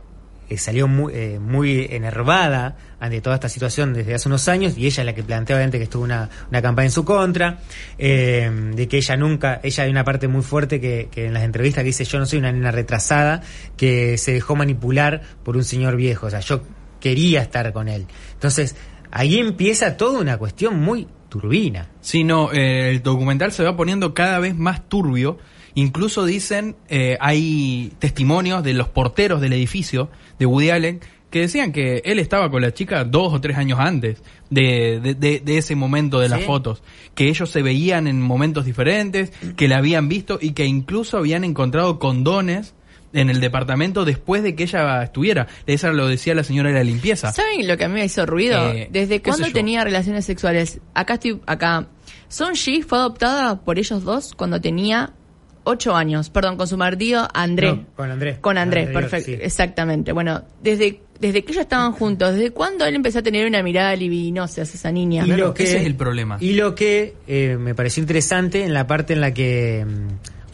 [0.50, 4.86] eh, salió muy, eh, muy enervada ante toda esta situación desde hace unos años y
[4.86, 7.60] ella es la que plantea obviamente que estuvo una, una campaña en su contra,
[7.98, 11.44] eh, de que ella nunca, ella hay una parte muy fuerte que, que en las
[11.44, 13.42] entrevistas que dice yo no soy una nena retrasada
[13.76, 16.62] que se dejó manipular por un señor viejo, o sea, yo
[17.02, 18.08] quería estar con él.
[18.34, 18.76] Entonces,
[19.12, 21.90] ahí empieza toda una cuestión muy turbina.
[22.02, 25.38] Sí, no, eh, el documental se va poniendo cada vez más turbio.
[25.76, 31.74] Incluso dicen, eh, hay testimonios de los porteros del edificio de Woody Allen que decían
[31.74, 35.58] que él estaba con la chica dos o tres años antes de, de, de- de
[35.58, 36.82] ese momento de las fotos.
[37.16, 41.44] Que ellos se veían en momentos diferentes, que la habían visto y que incluso habían
[41.44, 42.74] encontrado condones
[43.14, 45.48] en el departamento después de que ella estuviera.
[45.66, 47.32] Esa lo decía la señora de la limpieza.
[47.32, 48.72] ¿Saben lo que a mí me hizo ruido?
[48.72, 50.80] Eh, ¿Desde cuándo tenía relaciones sexuales?
[50.94, 51.88] Acá estoy, acá.
[52.30, 55.14] Son Ji fue adoptada por ellos dos cuando tenía
[55.64, 57.74] ocho años, perdón, con su marido André.
[57.74, 58.38] No, con Andrés.
[58.40, 59.38] Con Andrés, perfecto, sí.
[59.42, 60.12] exactamente.
[60.14, 63.94] Bueno, desde, desde que ellos estaban juntos, ¿desde cuándo él empezó a tener una mirada
[63.96, 65.26] libidinosa hacia esa niña?
[65.26, 66.38] Y lo que- ese es el problema.
[66.40, 70.08] Y lo que eh, me pareció interesante en la parte en la que, mm,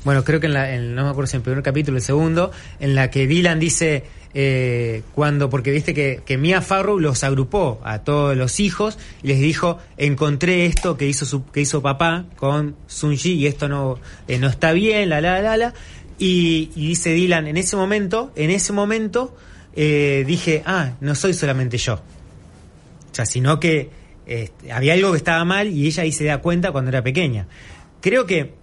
[0.04, 2.04] bueno, creo que en la, en- no me acuerdo si en el primer capítulo el
[2.04, 7.24] segundo, en la que Dylan dice, eh, cuando, porque viste que, que Mia Farrow los
[7.24, 12.26] agrupó a todos los hijos y les dijo, encontré esto que hizo que hizo papá
[12.36, 15.74] con Sun Ji y esto no, eh, no está bien, la la la la.
[16.20, 19.36] Y, y dice Dylan, en ese momento, en ese momento,
[19.76, 21.96] eh, dije, ah, no soy solamente yo.
[21.96, 23.90] O sea, sino que
[24.72, 27.48] había algo que estaba mal y ella ahí se da cuenta cuando era pequeña.
[28.02, 28.54] Creo que,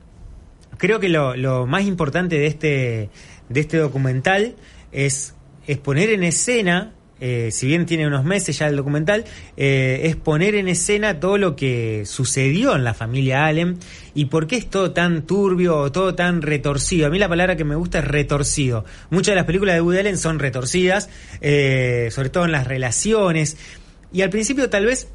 [0.81, 3.11] creo que lo, más importante de este,
[3.49, 4.57] de este documental
[4.91, 5.35] es,
[5.67, 9.27] es poner en escena eh, si bien tiene unos meses ya el documental,
[9.59, 13.79] eh, es poner en escena todo lo que sucedió en la familia Allen
[14.15, 17.07] y por qué es todo tan turbio o todo tan retorcido.
[17.07, 18.87] A mí la palabra que me gusta es retorcido.
[19.11, 21.11] Muchas de las películas de Woody Allen son retorcidas,
[21.43, 23.59] eh, sobre todo en las relaciones.
[24.15, 25.09] Y al principio tal vez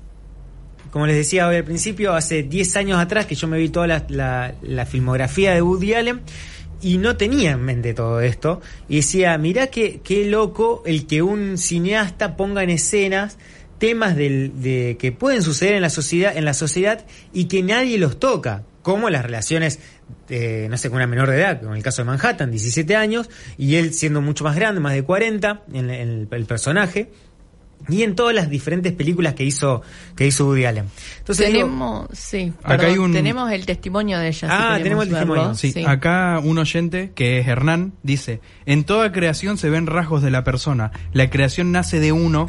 [0.95, 3.85] como les decía hoy al principio, hace 10 años atrás que yo me vi toda
[3.85, 6.21] la, la, la filmografía de Woody Allen,
[6.81, 8.61] y no tenía en mente todo esto.
[8.87, 13.37] Y decía, mirá qué, qué loco el que un cineasta ponga en escenas
[13.77, 17.97] temas del, de, que pueden suceder en la sociedad, en la sociedad y que nadie
[17.97, 19.81] los toca, como las relaciones,
[20.29, 23.29] eh, no sé, con una menor de edad, como el caso de Manhattan, 17 años,
[23.57, 27.11] y él siendo mucho más grande, más de 40, en, en el personaje
[27.89, 29.81] y en todas las diferentes películas que hizo
[30.15, 30.85] que hizo Woody Allen.
[31.19, 34.47] Entonces tenemos, sí, Acá perdón, hay un- tenemos el testimonio de ella.
[34.51, 35.33] Ah, tenemos el verlo.
[35.51, 35.55] testimonio.
[35.55, 40.31] Sí, acá un oyente, que es Hernán, dice, en toda creación se ven rasgos de
[40.31, 40.91] la persona.
[41.13, 42.47] La creación nace de uno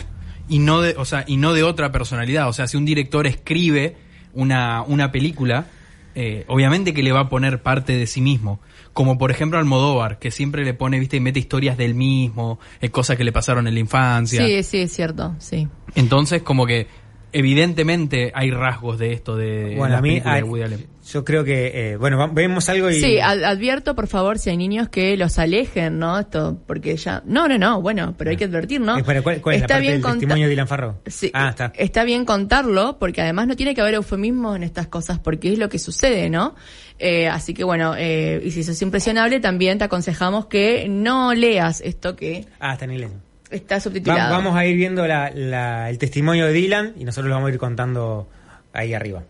[0.48, 2.48] y no de, o sea, y no de otra personalidad.
[2.48, 3.96] O sea, si un director escribe
[4.32, 5.66] una, una película,
[6.14, 8.60] eh, obviamente que le va a poner parte de sí mismo.
[8.96, 12.88] Como por ejemplo Almodóvar, que siempre le pone, viste, y mete historias del mismo, eh,
[12.88, 14.42] cosas que le pasaron en la infancia.
[14.46, 15.68] Sí, sí, es cierto, sí.
[15.94, 16.86] Entonces, como que
[17.30, 20.86] evidentemente hay rasgos de esto de bueno, a mí, películas de Woody Allen.
[21.12, 23.00] Yo creo que, eh, bueno, vemos algo y...
[23.00, 26.18] Sí, ad- advierto, por favor, si hay niños que los alejen, ¿no?
[26.18, 27.22] Esto, porque ya...
[27.24, 28.94] No, no, no, bueno, pero hay que advertir, ¿no?
[29.04, 30.94] ¿cuál, cuál es la parte bien del testimonio de Dylan Farrow?
[31.06, 31.72] Sí, Ah, está.
[31.76, 35.58] está bien contarlo, porque además no tiene que haber eufemismos en estas cosas, porque es
[35.58, 36.54] lo que sucede, ¿no?
[36.98, 41.82] Eh, así que bueno, eh, y si sos impresionable, también te aconsejamos que no leas
[41.82, 43.10] esto que Ah, está en inglés.
[43.50, 44.32] está Va- subtitulado.
[44.34, 47.52] vamos a ir viendo la- la- el testimonio de Dylan y nosotros lo vamos a
[47.52, 48.28] ir contando
[48.72, 49.22] ahí arriba.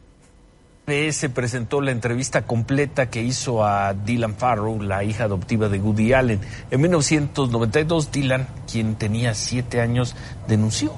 [0.87, 6.13] Se presentó la entrevista completa que hizo a Dylan Farrow, la hija adoptiva de Woody
[6.13, 6.39] Allen.
[6.71, 10.15] En 1992, Dylan, quien tenía siete años,
[10.47, 10.93] denunció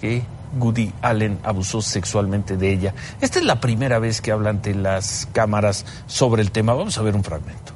[0.00, 0.24] que
[0.58, 2.94] Woody Allen abusó sexualmente de ella.
[3.20, 6.74] Esta es la primera vez que habla ante las cámaras sobre el tema.
[6.74, 7.72] Vamos a ver un fragmento.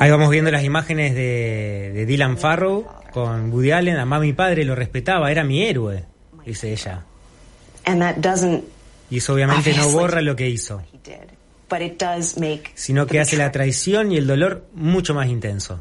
[0.00, 3.96] Ahí vamos viendo las imágenes de, de Dylan Farrow con Woody Allen.
[3.96, 6.04] Además mi padre lo respetaba, era mi héroe,
[6.44, 7.04] dice ella.
[9.08, 11.30] Y eso obviamente no borra lo que hizo, he did,
[11.70, 15.80] but it does make sino que hace la traición y el dolor mucho más intenso.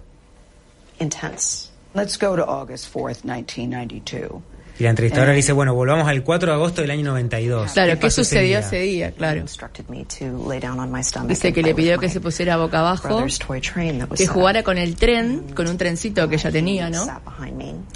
[1.00, 1.70] intense.
[1.96, 4.42] Let's go to August 4th, 1992.
[4.80, 7.74] Y la entrevistadora le dice, bueno, volvamos al 4 de agosto del año 92.
[7.74, 9.12] Claro, ¿qué ese sucedió ese día?
[9.12, 9.44] Claro.
[11.28, 13.26] Dice and que le pidió que se pusiera boca abajo,
[14.16, 17.06] que jugara con el tren, con un trencito que ella tenía, ¿no?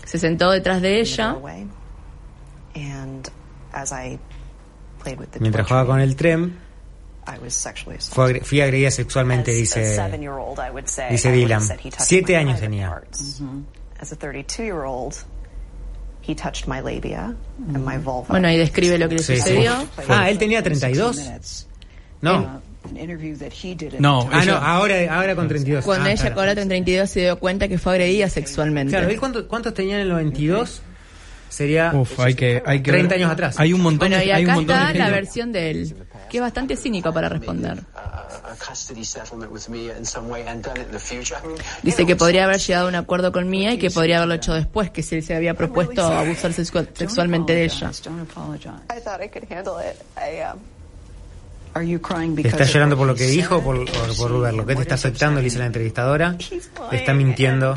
[0.06, 1.68] Se sentó detrás de ella doorway.
[2.76, 3.28] And
[3.74, 4.20] as I
[5.02, 6.60] played with the Mientras jugaba con train, el tren,
[7.28, 11.62] I was sexually fue fui agredida sexualmente, dice, seven-year-old, I would say, dice Dylan.
[12.00, 12.90] Siete años tenía.
[12.90, 13.42] parts.
[14.00, 14.12] As
[18.30, 19.42] Bueno, ahí describe lo que le Sí, sí.
[19.42, 19.74] sucedió.
[20.10, 21.18] Ah, él tenía 32.
[21.18, 21.68] Minutes.
[22.22, 22.62] No.
[22.90, 25.84] An interview that he did in No, Ah, ella- no, ahora, ahora con 32.
[25.84, 26.36] Cuando Ah, ella claro.
[26.36, 28.92] cobró 32 se dio cuenta que fue agredida sexualmente.
[28.92, 30.82] Claro, ¿él cuánto- ¿cuántos tenía en el 92?
[31.50, 33.24] Sería Uf, hay que, hay que 30 ver.
[33.24, 33.60] años atrás.
[33.60, 35.72] Hay un montón Bueno, de, y hay un acá montón está de la versión de
[35.72, 35.96] él,
[36.30, 37.80] que es bastante cínico para responder.
[41.84, 44.54] Dice que podría haber llegado a un acuerdo con Mía y que podría haberlo hecho
[44.54, 47.92] después, que si él se había propuesto abusar sexual- sexualmente de ella.
[48.04, 48.70] Don't apologize.
[48.90, 49.98] I thought I could handle it.
[50.18, 50.60] I, um,
[51.74, 53.86] Are you crying because ¿Está llorando por lo que dijo o por,
[54.18, 55.40] por ver lo que te está afectando?
[55.40, 56.36] Le dice la entrevistadora.
[56.92, 57.76] Está mintiendo.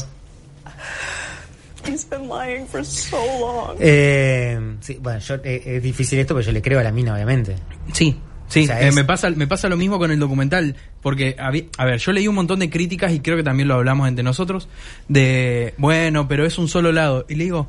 [1.87, 3.77] he's been lying for so long.
[3.79, 7.15] Eh, sí, bueno, yo, eh, es difícil esto, pero yo le creo a la mina,
[7.15, 7.57] obviamente.
[7.93, 8.19] Sí,
[8.51, 11.51] sí, O sea, eh, me, pasa, me pasa lo mismo con el documental, porque, a
[11.51, 14.69] ver, yo leí un montón de críticas y creo que también lo hablamos entre nosotros,
[15.09, 17.25] de, bueno, pero es un solo lado.
[17.29, 17.69] Y le digo,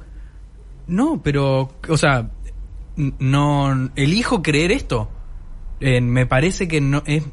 [0.87, 2.29] no, pero, o sea,
[2.95, 5.09] no, elijo creer esto.
[5.79, 7.23] Eh, me parece que no es,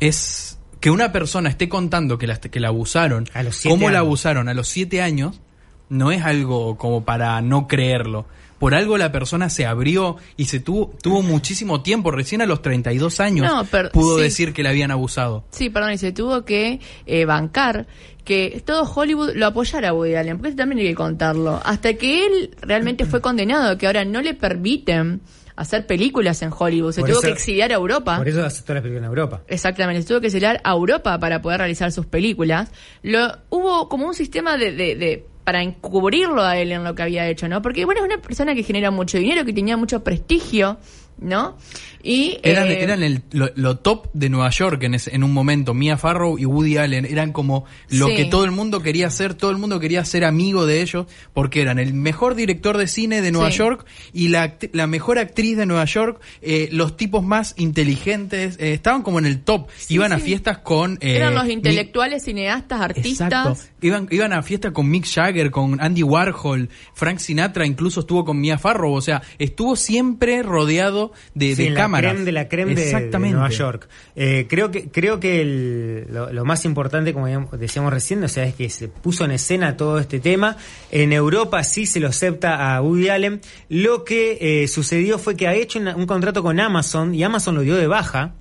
[0.00, 3.90] es que una persona esté contando que la, que la abusaron, A los siete cómo
[3.90, 4.06] la años.
[4.06, 5.40] abusaron a los siete años,
[5.88, 8.26] no es algo como para no creerlo.
[8.64, 12.62] Por algo la persona se abrió y se tuvo, tuvo muchísimo tiempo, recién a los
[12.62, 14.22] 32 años No, pero- pudo sí.
[14.22, 15.44] decir que la habían abusado.
[15.50, 17.86] Sí, perdón, y se tuvo que eh, bancar
[18.24, 21.60] que todo Hollywood lo apoyara a Woody Allen, porque eso también hay que contarlo.
[21.62, 25.20] Hasta que él realmente fue condenado, que ahora no le permiten
[25.56, 28.16] hacer películas en Hollywood, se Por tuvo eso- que exiliar a Europa.
[28.16, 29.42] Por eso aceptó la película en Europa.
[29.46, 32.70] Exactamente, se tuvo que exiliar a Europa para poder realizar sus películas.
[33.02, 37.02] Lo, hubo como un sistema de, de- de- para encubrirlo a él en lo que
[37.02, 37.62] había hecho, ¿no?
[37.62, 40.78] Porque, bueno, es una persona que genera mucho dinero, que tenía mucho prestigio,
[41.18, 41.56] ¿no?
[42.02, 42.38] Y...
[42.42, 45.72] Eran, eh, eran el, lo, lo top de Nueva York en, ese- en un momento.
[45.74, 48.14] Mia Farrow y Woody Allen eran como lo Sí.
[48.16, 49.34] que todo el mundo quería ser.
[49.34, 53.22] Todo el mundo quería ser amigo de ellos porque eran el mejor director de cine
[53.22, 53.58] de Nueva Sí.
[53.58, 56.20] York y la, la mejor actriz de Nueva York.
[56.42, 58.56] eh, los tipos más inteligentes.
[58.58, 59.68] eh, estaban como en el top.
[59.88, 60.98] Iban a fiestas con...
[61.00, 63.32] eran los intelectuales, cineastas, artistas.
[63.32, 63.56] Exacto.
[63.80, 68.40] Iban, iban a fiesta con Mick Jagger, con Andy Warhol, Frank Sinatra incluso estuvo con
[68.40, 71.03] Mia Farrow, o sea, estuvo siempre rodeado
[71.34, 72.12] de, Sí, de cámaras.
[72.12, 72.90] Creme de la creme de-.
[73.32, 73.88] Nueva York.
[74.16, 78.44] Eh, creo que creo que el- lo, lo más importante, como decíamos recién, o sea,
[78.44, 80.56] es que se puso en escena todo este tema.
[80.90, 83.40] En Europa sí se lo acepta a Woody Allen.
[83.68, 87.54] Lo que eh, sucedió fue que ha hecho una- un contrato con Amazon y Amazon
[87.54, 88.34] lo dio de baja.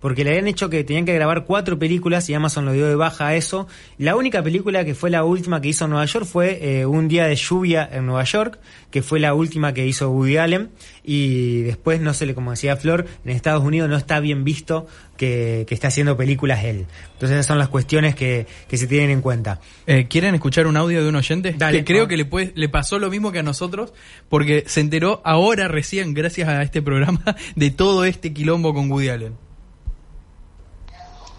[0.00, 2.94] Porque le habían hecho que tenían que grabar cuatro películas y Amazon lo dio de
[2.94, 3.68] baja a eso.
[3.98, 7.06] La única película que fue la última que hizo en Nueva York fue eh, Un
[7.06, 8.58] día de lluvia en Nueva York,
[8.90, 10.70] que fue la última que hizo Woody Allen.
[11.04, 14.86] Y después, no sé, le- como decía Flor, en Estados Unidos no está bien visto
[15.18, 16.86] que, que está haciendo películas él.
[17.12, 19.60] Entonces esas son las cuestiones que, que se tienen en cuenta.
[19.86, 21.54] Eh, ¿Quieren escuchar un audio de un oyente?
[21.58, 23.92] Dale, que creo que le, puede- le pasó lo mismo que a nosotros,
[24.30, 27.22] porque se enteró ahora recién, gracias a este programa,
[27.54, 29.49] de todo este quilombo con Woody Allen.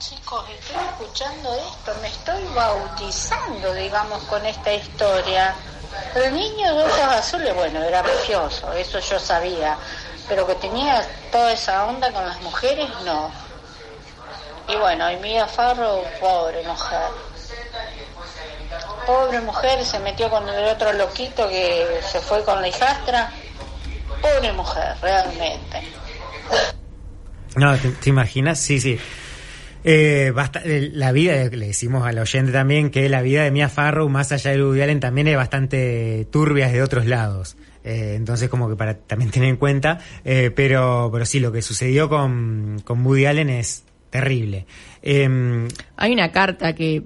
[0.02, 5.54] Chicos, estoy escuchando esto, me estoy bautizando, digamos, con esta historia.
[6.16, 9.78] El niño de ojos azules, bueno, era precioso, eso yo sabía,
[10.28, 13.30] pero que tenía toda esa onda con las mujeres, no.
[14.68, 17.10] Y bueno, y Mia Farrow, pobre mujer.
[19.06, 23.32] Pobre mujer, se metió con el otro loquito que se fue con la hijastra.
[24.20, 25.84] Pobre mujer, realmente.
[27.56, 28.60] No, ¿te, te imaginas?
[28.60, 29.00] Sí, sí.
[29.84, 33.68] Eh, basta- eh, la vida, le decimos al oyente también que la vida de Mia
[33.70, 37.58] Farrow, más allá de Woody Allen, también es bastante turbia de otros lados.
[37.84, 40.00] Eh, entonces, como que para también tener en cuenta.
[40.24, 44.66] Eh, pero, pero sí, lo que sucedió con, con Woody Allen es terrible.
[45.02, 45.68] Em,
[45.98, 47.04] Hay una carta que...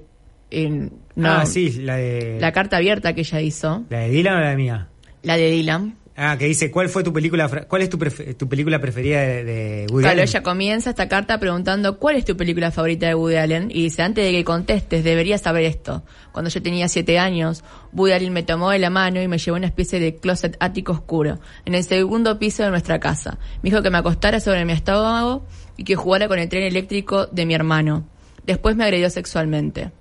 [0.52, 2.38] eh, no, ah, sí, la de.
[2.42, 4.90] La carta abierta que ella hizo, ¿La de Dylan o la de Mía?
[5.24, 5.96] la de Dylan.
[6.18, 9.88] Ah, que dice, ¿cuál fue tu película, cuál es tu, tu película preferida de, de
[9.92, 10.24] Woody Claro, Allen?
[10.30, 14.02] ella comienza esta carta preguntando cuál es tu película favorita de Woody Allen y dice,
[14.02, 16.04] antes de que contestes, deberías saber esto.
[16.32, 19.56] Cuando yo tenía siete años, Woody Allen me tomó de la mano y me llevó
[19.56, 23.38] a una especie de closet ático oscuro, en el segundo piso de nuestra casa.
[23.62, 27.26] Me dijo que me acostara sobre mi estómago y que jugara con el tren eléctrico
[27.28, 28.08] de mi hermano.
[28.46, 29.92] Después me agredió sexualmente.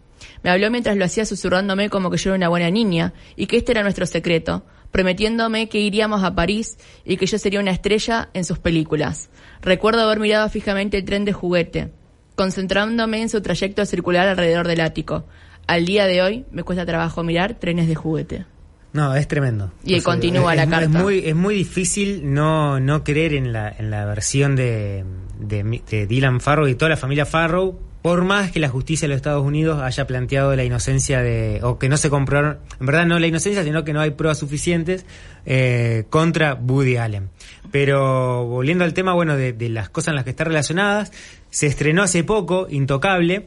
[0.45, 3.57] Me habló mientras lo hacía susurrándome como que yo era una buena niña y que
[3.57, 4.65] este era nuestro secreto,
[4.95, 9.29] prometiéndome que iríamos a París y que yo sería una estrella en sus películas.
[9.61, 11.91] Recuerdo haber mirado fijamente el tren de juguete,
[12.37, 15.25] concentrándome en su trayecto circular alrededor del ático.
[15.67, 18.47] Al día de hoy me cuesta trabajo mirar trenes de juguete.
[18.93, 19.73] No, es tremendo.
[19.83, 20.85] Y continúa la es, carta.
[20.85, 25.05] Es muy, es muy difícil no, no creer en la, en la versión de,
[25.41, 29.15] de, de Dylan Farrow y toda la familia Farrow, por más que la justicia de
[29.15, 33.07] los Estados Unidos haya planteado la inocencia de, o que no se comprobaron, en verdad
[33.07, 35.07] no la inocencia, sino que no hay pruebas suficientes
[35.47, 37.31] eh, contra Woody Allen.
[37.71, 41.13] Pero volviendo al tema, bueno, de, las cosas en las que están relacionadas,
[41.49, 43.47] se estrenó hace poco Intocable,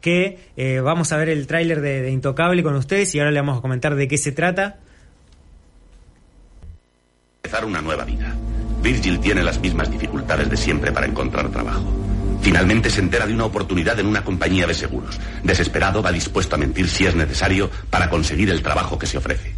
[0.00, 3.40] que eh, vamos a ver el tráiler de, de Intocable con ustedes y ahora le
[3.40, 4.78] vamos a comentar de qué se trata.
[7.44, 8.34] Empezar una nueva vida.
[8.82, 12.07] Virgil tiene las mismas dificultades de siempre para encontrar trabajo.
[12.48, 15.20] Finalmente se entera de una oportunidad en una compañía de seguros.
[15.42, 19.54] Desesperado va dispuesto a mentir si es necesario para conseguir el trabajo que se ofrece.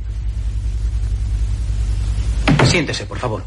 [2.64, 3.44] Siéntese, por favor.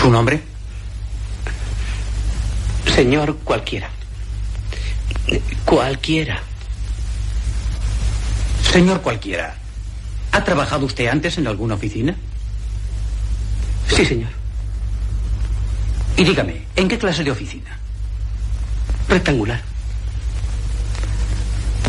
[0.00, 0.40] ¿Su nombre?
[2.94, 3.90] Señor cualquiera.
[5.64, 6.40] Cualquiera.
[8.72, 9.56] Señor cualquiera.
[10.30, 12.14] ¿Ha trabajado usted antes en alguna oficina?
[13.88, 14.30] Sí, señor.
[16.16, 17.78] Y dígame, ¿en qué clase de oficina?
[19.08, 19.62] Rectangular.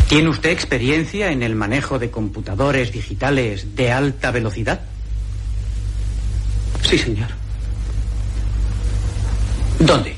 [0.08, 4.80] ¿Tiene usted experiencia en el manejo de computadores digitales de alta velocidad?
[6.82, 7.28] Sí, señor.
[9.78, 10.16] ¿Dónde?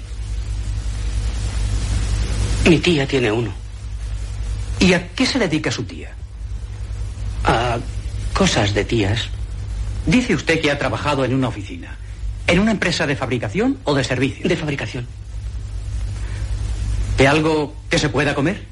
[2.68, 3.52] Mi tía tiene uno.
[4.80, 6.12] ¿Y a qué se dedica su tía?
[7.44, 7.78] A
[8.34, 9.28] cosas de tías.
[10.06, 11.96] Dice usted que ha trabajado en una oficina.
[12.46, 14.48] ¿En una empresa de fabricación o de servicio?
[14.48, 15.06] De fabricación.
[17.18, 18.64] ¿De algo que se pueda comer?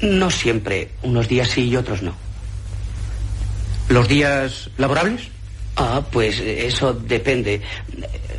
[0.00, 0.90] No siempre.
[1.02, 2.14] Unos días sí y otros no.
[3.88, 5.22] ¿Los días laborables?
[5.76, 7.60] Ah, pues eso depende.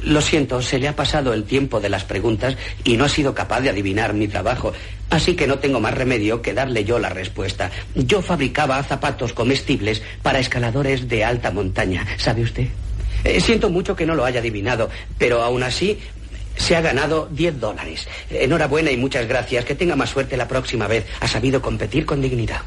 [0.06, 3.34] Lo siento, se le ha pasado el tiempo de las preguntas y no ha sido
[3.34, 4.74] capaz de adivinar mi trabajo.
[5.10, 7.72] Así que no tengo más remedio que darle yo la respuesta.
[7.96, 12.68] Yo fabricaba zapatos comestibles para escaladores de alta montaña, ¿sabe usted?
[13.24, 16.00] Eh, siento mucho que no lo haya adivinado, pero aún así
[16.58, 18.08] se ha ganado 10 dólares.
[18.30, 19.66] Enhorabuena y muchas gracias.
[19.66, 21.06] Que tenga más suerte la próxima vez.
[21.20, 22.62] Ha sabido competir con dignidad.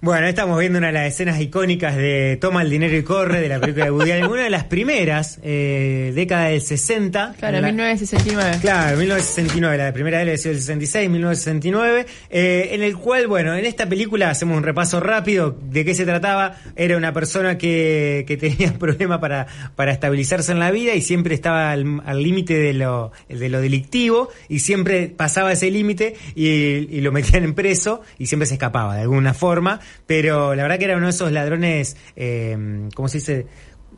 [0.00, 3.48] Bueno, estamos viendo una de las escenas icónicas de Toma el dinero y corre de
[3.48, 7.34] la película de Woody Allen, una de las primeras, eh, década del 60.
[7.36, 8.58] Claro, La- 1969.
[8.60, 13.56] Claro, 1969, la primera de él sido el 66, 1969, eh, en el cual, bueno,
[13.56, 16.54] en esta película hacemos un repaso rápido de qué se trataba.
[16.76, 21.34] Era una persona que, que tenía problemas para, para estabilizarse en la vida y siempre
[21.34, 26.46] estaba al al límite de lo, de lo delictivo y siempre pasaba ese límite y,
[26.46, 30.78] y lo metían en preso y siempre se escapaba de alguna forma, pero la verdad
[30.78, 33.46] que era uno de esos ladrones, eh, ¿cómo se dice?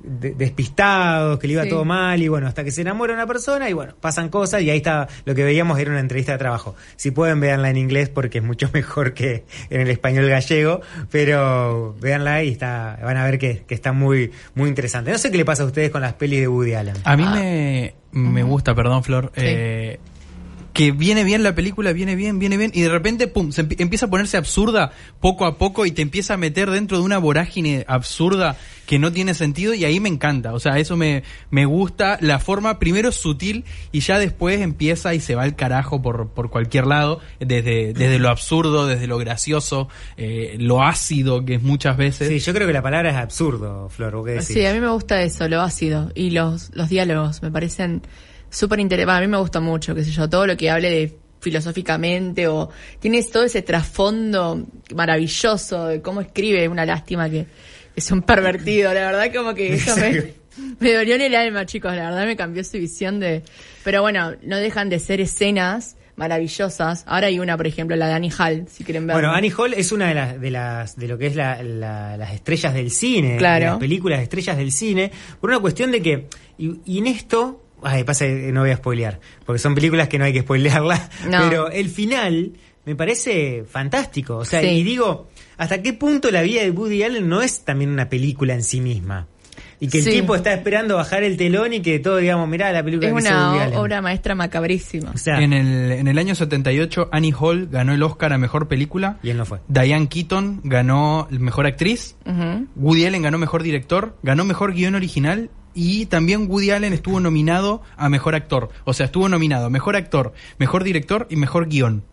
[0.03, 1.69] de- despistados, que le iba Sí.
[1.69, 4.71] todo mal y bueno, hasta que se enamora una persona y bueno, pasan cosas y
[4.71, 6.75] ahí está, lo que veíamos era una entrevista de trabajo.
[6.97, 10.81] Si pueden, véanla en inglés porque es mucho mejor que en el español gallego,
[11.11, 15.11] pero véanla y está, van a ver que, que está muy, muy interesante.
[15.13, 16.97] No sé qué le pasa a ustedes con las pelis de Woody Allen.
[17.05, 19.33] A mí me, me gusta, perdón, Flor.
[19.37, 20.01] eh,
[20.73, 23.77] que viene bien la película, viene bien, viene bien, y de repente, pum, se empie-
[23.81, 27.19] empieza a ponerse absurda poco a poco y te empieza a meter dentro de una
[27.19, 28.57] vorágine absurda
[28.87, 30.53] que no tiene sentido y ahí me encanta.
[30.53, 32.19] O sea, eso me, me gusta.
[32.21, 36.31] La forma primero es sutil y ya después empieza y se va al carajo por,
[36.31, 41.63] por cualquier lado, desde, desde lo absurdo, desde lo gracioso, eh, lo ácido que es
[41.63, 42.29] muchas veces.
[42.29, 44.47] Sí, yo creo que la palabra es absurdo, Flor, ¿vos qué decís?
[44.49, 46.11] Sí, a mí me gusta eso, lo ácido.
[46.15, 48.03] Y los, los diálogos me parecen
[48.51, 49.17] súper interesantes.
[49.19, 52.69] A mí me gusta mucho, qué sé yo, todo lo que hable de filosóficamente o
[52.99, 56.69] tienes todo ese trasfondo maravilloso de cómo escribe.
[56.69, 57.47] Una lástima que
[57.97, 60.35] es un pervertido, la verdad como que eso me,
[60.81, 63.43] me dolió en el alma, chicos, la verdad me cambió su visión de...
[63.85, 67.05] Pero bueno, no dejan de ser escenas maravillosas.
[67.07, 69.15] Ahora hay una, por ejemplo, la de Annie Hall, si quieren ver.
[69.15, 72.17] Bueno, Annie Hall es una de las de las de lo que es la- la-
[72.19, 73.65] las estrellas del cine, Claro.
[73.65, 76.27] de las películas estrellas del cine, por una cuestión de que
[76.59, 80.19] y, y en esto, ay, pasa que no voy a spoilear, porque son películas que
[80.19, 81.39] no hay que spoilearlas, No.
[81.49, 82.53] pero el final
[82.87, 84.69] me parece fantástico, o sea, Sí.
[84.69, 85.29] y digo,
[85.59, 88.81] ¿hasta qué punto la vida de Woody Allen no es también una película en sí
[88.81, 89.27] misma?
[89.83, 90.11] Y que el Sí.
[90.11, 93.21] tipo está esperando bajar el telón y que todo digamos, mirá la película es que
[93.21, 93.79] hizo Woody una Allen.
[93.79, 95.11] obra maestra macabrísima.
[95.15, 98.69] O sea, en, el, en el año 78, Annie Hall ganó el Oscar a Mejor
[98.69, 99.17] Película.
[99.23, 99.61] y él no fue.
[99.69, 102.15] Diane Keaton ganó Mejor Actriz.
[102.77, 104.17] Woody Allen ganó Mejor Director.
[104.23, 105.49] Ganó Mejor Guión Original.
[105.75, 108.71] Y también Woody Allen estuvo nominado a Mejor Actor.
[108.85, 112.05] O sea, estuvo nominado a Mejor Actor, Mejor Director y Mejor Guión.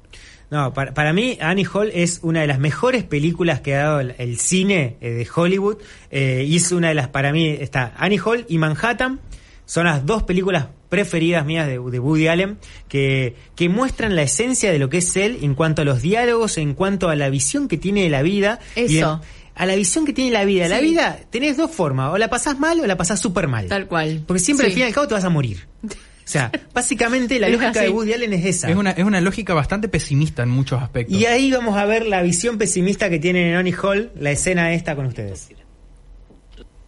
[0.49, 3.99] No, para, para mí Annie Hall es una de las mejores películas que ha dado
[3.99, 5.78] el, el cine eh, de Hollywood
[6.10, 9.20] eh, y es una de las, para mí, está Annie Hall y Manhattan,
[9.66, 14.72] son las dos películas preferidas mías de, de Woody Allen que, que muestran la esencia
[14.72, 17.68] de lo que es él en cuanto a los diálogos, en cuanto a la visión
[17.68, 18.60] que tiene de la vida.
[18.78, 19.22] y Eso.
[19.58, 20.68] A la visión que tiene la vida.
[20.68, 20.86] La Sí.
[20.86, 23.68] vida tenés dos formas, o la pasás mal o la pasás súper mal.
[23.68, 24.24] Tal cual.
[24.26, 24.72] Porque siempre Sí.
[24.72, 25.68] al fin y al cabo te vas a morir.
[25.84, 25.89] O
[26.30, 27.89] sea, básicamente la Es lógica de.
[27.89, 28.70] Woody Allen es esa.
[28.70, 31.18] Es una, es una lógica bastante pesimista en muchos aspectos.
[31.18, 34.74] Y ahí vamos a ver la visión pesimista que tiene en Annie Hall, la escena
[34.74, 35.49] esta con ustedes.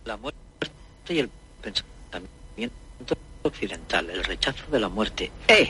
[0.06, 0.40] La muerte
[1.10, 1.30] y el
[1.62, 5.32] pensamiento occidental, el rechazo de la muerte.
[5.48, 5.70] ¡Eh!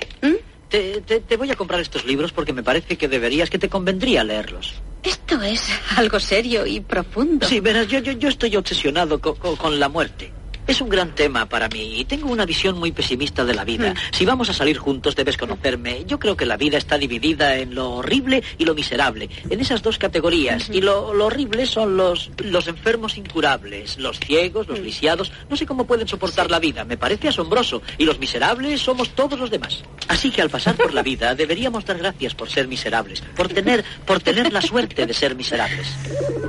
[0.69, 3.69] Te, te- te voy a comprar estos libros porque me parece que deberías, que te
[3.69, 4.75] convendría leerlos.
[5.03, 7.47] Esto es algo serio y profundo.
[7.47, 10.31] Sí, verás, yo, yo, yo estoy obsesionado co- co- con la muerte.
[10.69, 13.95] Es un gran tema para mí y tengo una visión muy pesimista de la vida.
[14.11, 16.05] Si vamos a salir juntos debes conocerme.
[16.05, 19.81] Yo creo que la vida está dividida en lo horrible y lo miserable, en esas
[19.81, 20.69] dos categorías.
[20.69, 25.31] Y lo, lo horrible son los, los enfermos incurables, los ciegos, los lisiados.
[25.49, 27.81] No sé cómo pueden soportar la vida, me parece asombroso.
[27.97, 29.83] Y los miserables somos todos los demás.
[30.07, 33.83] Así que al pasar por la vida deberíamos dar gracias por ser miserables, por tener,
[34.05, 35.87] por tener la suerte de ser miserables.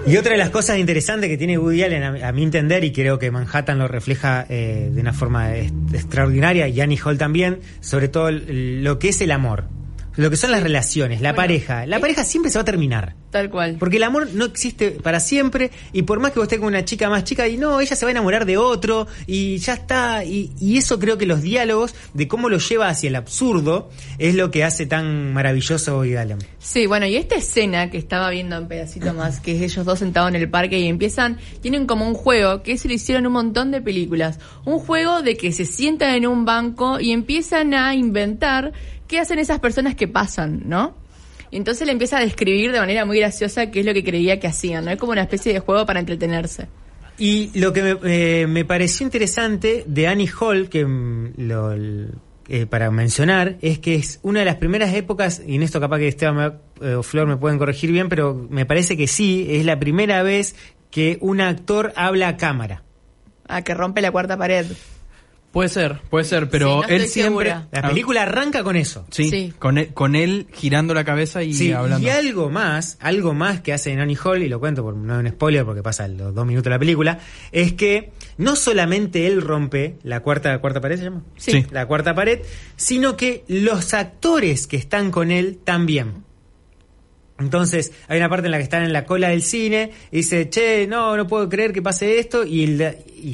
[0.07, 2.93] Y otra de las cosas interesantes que tiene Woody Allen, a, a mi entender, y
[2.93, 4.10] creo que Manhattan lo refleja
[4.49, 9.31] eh, de una forma extraordinaria, y Annie Hall también, sobre todo lo que es el
[9.31, 9.80] amor.
[10.17, 11.87] Lo que son las relaciones, la Bueno, pareja.
[11.87, 13.15] La pareja siempre se va a terminar.
[13.31, 13.77] Tal cual.
[13.79, 16.85] Porque el amor no existe para siempre y por más que vos estés con una
[16.85, 20.25] chica más chica y no, ella se va a enamorar de otro y ya está.
[20.25, 24.35] Y, y eso creo que los diálogos de cómo lo lleva hacia el absurdo es
[24.35, 26.39] lo que hace tan maravilloso Woody Allen.
[26.59, 30.01] Sí, bueno, y esta escena que estaba viendo un pedacito más, que es ellos dos
[30.01, 33.33] sentados en el parque y empiezan, tienen como un juego, que se lo hicieron un
[33.33, 34.41] montón de películas.
[34.65, 38.73] Un juego de que se sientan en un banco y empiezan a inventar
[39.11, 40.95] qué hacen esas personas que pasan, ¿no?
[41.51, 44.39] Y entonces le empieza a describir de manera muy graciosa qué es lo que creía
[44.39, 44.93] que hacían, ¿no?
[44.93, 46.69] Es como una especie de juego para entretenerse.
[47.19, 52.67] Y lo que me, eh, me pareció interesante de Annie Hall, que mm, lo, eh,
[52.67, 56.07] para mencionar, es que es una de las primeras épocas, y en esto capaz que
[56.07, 59.81] Esteban eh, o Flor me pueden corregir bien, pero me parece que sí, es la
[59.81, 60.55] primera vez
[60.93, 62.85] que un actor habla a cámara.
[63.49, 64.67] Ah, que rompe la cuarta pared.
[65.53, 67.51] Puede ser, puede ser, pero Sí, no él siempre...
[67.51, 67.69] segura.
[67.73, 69.05] La película arranca con eso.
[69.11, 69.53] Sí, Sí.
[69.59, 72.07] Con, él, con él girando la cabeza y Sí, hablando.
[72.07, 75.25] y algo más, algo más que hace Annie Hall, y lo cuento por no es
[75.27, 77.19] un spoiler porque pasa los dos minutos de la película,
[77.51, 81.23] es que no solamente él rompe la cuarta, cuarta pared, ¿se llama?
[81.37, 81.51] Sí.
[81.53, 81.67] Sí.
[81.73, 82.41] La cuarta pared,
[82.77, 86.25] sino que los actores que están con él también.
[87.41, 90.49] Entonces, hay una parte en la que están en la cola del cine y dice,
[90.51, 92.77] che, no, no puedo creer que pase esto, y,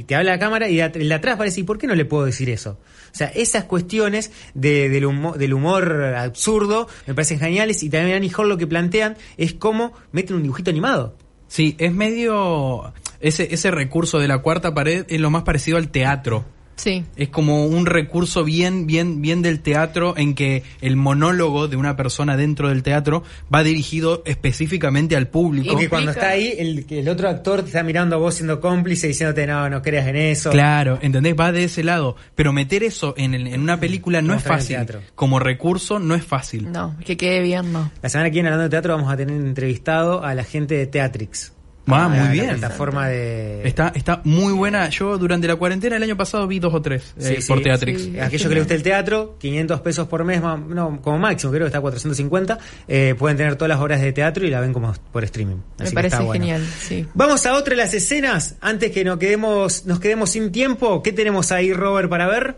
[0.07, 2.24] te habla la cámara y el de atrás parece, ¿y por qué no le puedo
[2.24, 2.78] decir eso?
[3.12, 8.16] O sea, esas cuestiones de- del, humor, del humor absurdo me parecen geniales y también
[8.16, 11.16] Annie lo que plantean es cómo meten un dibujito animado.
[11.48, 12.92] Sí, es medio...
[13.18, 16.44] Ese, ese recurso de la cuarta pared es lo más parecido al teatro.
[16.76, 17.04] Sí.
[17.16, 21.96] Es como un recurso bien, bien, bien del teatro en que el monólogo de una
[21.96, 23.22] persona dentro del teatro
[23.52, 25.74] va dirigido específicamente al público.
[25.74, 28.34] Y que cuando está ahí, el, que el otro actor te está mirando a vos
[28.34, 30.50] siendo cómplice diciéndote, no, no creas en eso.
[30.50, 31.34] Claro, ¿entendés?
[31.38, 32.16] Va de ese lado.
[32.34, 34.76] Pero meter eso en, el- en una película no es fácil.
[35.14, 36.70] Como recurso no es fácil.
[36.70, 37.90] No, que quede bien, no.
[38.02, 40.86] La semana que viene, hablando de teatro, vamos a tener entrevistado a la gente de
[40.86, 41.52] Teatrix.
[41.89, 42.47] Ah, muy La- bien.
[42.49, 43.66] La plataforma de...
[43.66, 44.89] Está, está muy buena.
[44.89, 48.03] Yo durante la cuarentena el año pasado vi dos o tres eh, Sí, por Teatrix.
[48.03, 51.62] Sí, Aquellos que les guste el teatro, 500 pesos por mes, no, como máximo, creo
[51.64, 52.59] que está a 450.
[52.89, 55.57] eh, pueden tener todas las horas de teatro y la ven como por streaming.
[55.76, 56.45] Así Me que parece está bueno.
[56.45, 57.07] genial, sí.
[57.14, 58.57] Vamos a otra de las escenas.
[58.61, 62.57] Antes que nos quedemos, nos quedemos sin tiempo, ¿qué tenemos ahí, Robert, para ver?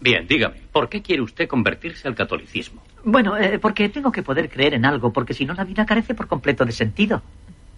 [0.00, 2.82] Bien, dígame, ¿por qué quiere usted convertirse al catolicismo?
[3.04, 6.14] Bueno, eh, porque tengo que poder creer en algo, porque si no la vida carece
[6.14, 7.22] por completo de sentido.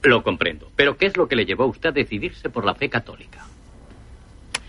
[0.02, 2.74] Lo comprendo, pero ¿qué es lo que le llevó a usted a decidirse por la
[2.74, 3.44] fe católica?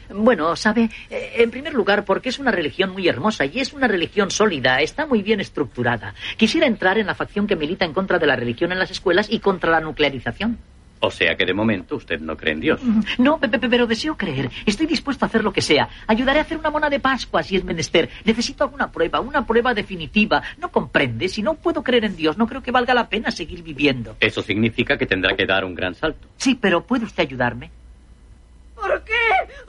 [0.09, 3.87] Bueno, sabe, Eh, en primer lugar, porque es una religión muy hermosa y es una
[3.87, 6.13] religión sólida, está muy bien estructurada.
[6.37, 9.27] Quisiera entrar en la facción que milita en contra de la religión en las escuelas
[9.29, 10.57] y contra la nuclearización.
[10.99, 12.81] O sea que de momento usted no cree en Dios.
[13.17, 14.49] No, pe- pe- pero deseo creer.
[14.65, 15.87] Estoy dispuesto a hacer lo que sea.
[16.07, 18.09] Ayudaré a hacer una mona de Pascua si es menester.
[18.25, 20.41] Necesito alguna prueba, una prueba definitiva.
[20.57, 21.29] ¿No comprende?
[21.29, 24.15] Si no puedo creer en Dios, no creo que valga la pena seguir viviendo.
[24.19, 26.27] Eso significa que tendrá que dar un gran salto.
[26.37, 27.69] Sí, pero ¿puede usted ayudarme?
[28.75, 29.13] ¿Por qué?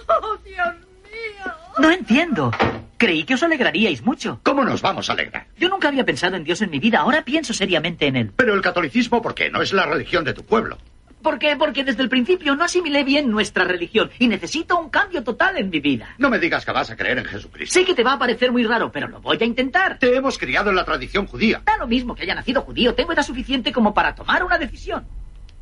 [0.08, 0.74] ¡Oh, Dios
[1.04, 1.52] mío!
[1.78, 2.50] No entiendo.
[2.96, 4.40] Creí que os alegraríais mucho.
[4.42, 5.46] ¿Cómo nos vamos a alegrar?
[5.56, 6.98] Yo nunca había pensado en Dios en mi vida.
[6.98, 8.32] Ahora pienso seriamente en él.
[8.34, 9.50] Pero el catolicismo, ¿por qué?
[9.50, 10.78] No es la religión de tu pueblo.
[11.22, 11.56] ¿Por qué?
[11.56, 15.70] Porque desde el principio no asimilé bien nuestra religión y necesito un cambio total en
[15.70, 16.14] mi vida.
[16.18, 17.72] No me digas que vas a creer en Jesucristo.
[17.72, 19.98] Sé que te va a parecer muy raro, pero lo voy a intentar.
[19.98, 21.62] Te hemos criado en la tradición judía.
[21.64, 22.94] Da lo mismo que haya nacido judío.
[22.94, 25.06] Tengo edad suficiente como para tomar una decisión.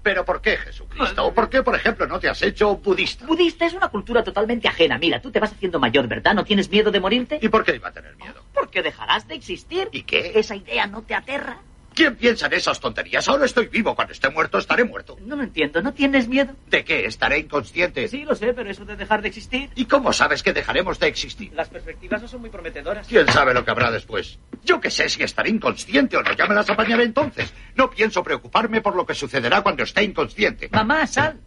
[0.03, 1.27] ¿Pero por qué Jesucristo?
[1.27, 3.27] ¿O por qué, por ejemplo, no te has hecho budista?
[3.27, 4.99] Budista es una cultura totalmente ajena.
[4.99, 6.33] Mira, tú te vas haciendo mayor, ¿verdad?
[6.33, 7.41] ¿No tienes miedo de morirte?
[7.43, 8.41] ¿Y por qué iba a tener miedo?
[8.55, 9.89] Porque dejarás de existir.
[9.91, 10.33] ¿Y qué?
[10.37, 11.59] ¿Esa idea no te aterra?
[11.97, 13.27] ¿Quién piensa en esas tonterías?
[13.27, 13.95] Ahora estoy vivo.
[13.95, 15.17] Cuando esté muerto, estaré muerto.
[15.23, 15.81] No lo entiendo.
[15.81, 16.55] ¿No tienes miedo?
[16.69, 17.07] ¿De qué?
[17.07, 18.07] ¿Estaré inconsciente?
[18.09, 19.71] Sí, lo sé, pero eso de dejar de existir.
[19.75, 21.51] ¿Y cómo sabes que dejaremos de existir?
[21.55, 23.07] Las perspectivas no son muy prometedoras.
[23.09, 24.39] ¿Quién sabe lo que habrá después?
[24.63, 26.35] Yo qué sé si estaré inconsciente o no.
[26.35, 27.55] Ya me las apañaré entonces.
[27.75, 30.69] No pienso preocuparme por lo que sucederá cuando esté inconsciente.
[30.71, 31.41] Mamá, sal.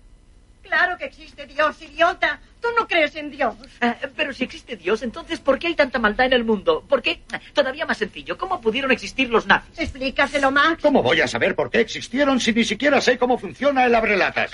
[0.70, 2.40] Claro que existe Dios, idiota.
[2.62, 3.56] Tú no crees en Dios.
[3.82, 6.86] Eh, pero si existe Dios, entonces ¿por qué hay tanta maldad en el mundo?
[6.88, 7.24] ¿Por qué?
[7.54, 9.80] Todavía más sencillo, ¿cómo pudieron existir los nazis?
[9.80, 10.84] Explícaselo, Max.
[10.84, 14.52] ¿Cómo voy a saber por qué existieron si ni siquiera sé cómo funciona el abrelatas?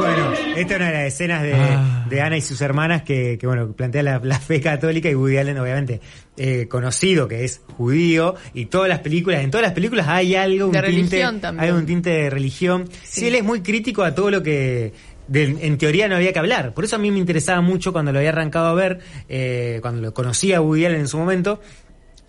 [0.00, 2.06] Bueno, esta es una de las escenas de, Ah.
[2.08, 5.36] de Ana y sus hermanas que, que, bueno, plantea la, la fe católica y Woody
[5.38, 6.00] Allen, obviamente,
[6.36, 10.66] eh, conocido que es judío y todas las películas, en todas las películas hay algo,
[10.66, 11.22] un De tinte,
[11.58, 12.88] hay un tinte de religión.
[13.04, 13.26] Sí.
[13.26, 14.92] él es muy crítico a todo lo que
[15.28, 16.72] de- en teoría no había que hablar.
[16.74, 18.98] Por eso a mí me interesaba mucho cuando lo había arrancado a ver,
[19.28, 21.60] eh, cuando lo conocía a Woody Allen en su momento.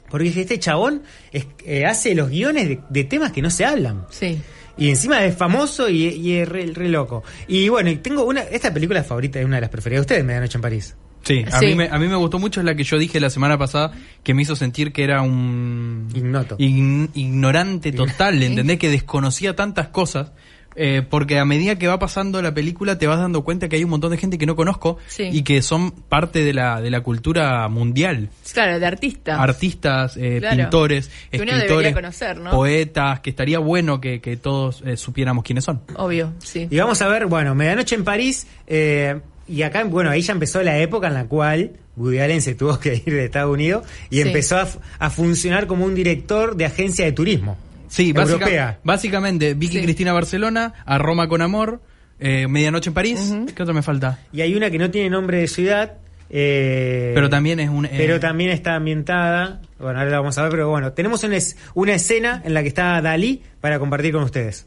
[0.10, 3.64] Porque dije, este chabón es- eh, hace los guiones de, de temas que no se
[3.66, 4.06] hablan.
[4.10, 4.40] Sí.
[4.78, 7.24] Y encima es famoso y, y es re, re loco.
[7.48, 8.42] Y bueno, y tengo una.
[8.42, 10.96] Esta película favorita es una de las preferidas de ustedes, Medianoche en París.
[11.24, 11.68] Sí, a, Sí.
[11.68, 13.92] Mí me, a mí me gustó mucho, es la que yo dije la semana pasada,
[14.24, 16.08] que me hizo sentir que era un...
[16.16, 16.56] Ignoto.
[16.60, 18.80] ignorante total, ¿entendés?
[18.80, 20.32] Que desconocía tantas cosas.
[20.76, 23.84] Eh, porque a medida que va pasando la película te vas dando cuenta que hay
[23.84, 25.24] un montón de gente que no conozco Sí.
[25.32, 28.30] y que son parte de la, de la cultura mundial.
[28.54, 29.42] Claro, de artista.
[29.42, 30.56] Artistas, eh, Claro.
[30.58, 32.52] pintores, escritores, conocer, ¿no?
[32.52, 35.82] poetas, que estaría bueno que, que todos eh, supiéramos quiénes son.
[35.96, 36.68] Obvio, sí.
[36.70, 38.48] Y vamos a ver, bueno, Medianoche en París.
[38.68, 42.56] eh, y acá, bueno, ahí ya empezó la época en la cual Woody Allen se
[42.56, 44.22] tuvo que ir de Estados Unidos y Sí.
[44.22, 44.58] empezó
[45.00, 47.58] a funcionar como un director de agencia de turismo.
[47.92, 48.80] Sí, básica- europea.
[48.86, 51.82] básicamente Vicky Cristina Barcelona, a Roma con amor,
[52.20, 53.34] eh, Medianoche en París.
[53.54, 54.20] ¿Qué otro me falta?
[54.32, 55.98] Y hay una que no tiene nombre de ciudad.
[56.30, 57.86] eh, Pero también es un.
[57.86, 59.60] eh, pero también está ambientada.
[59.78, 62.62] Bueno, ahora la vamos a ver, pero bueno, tenemos una, es- una escena en la
[62.62, 64.66] que está Dalí para compartir con ustedes.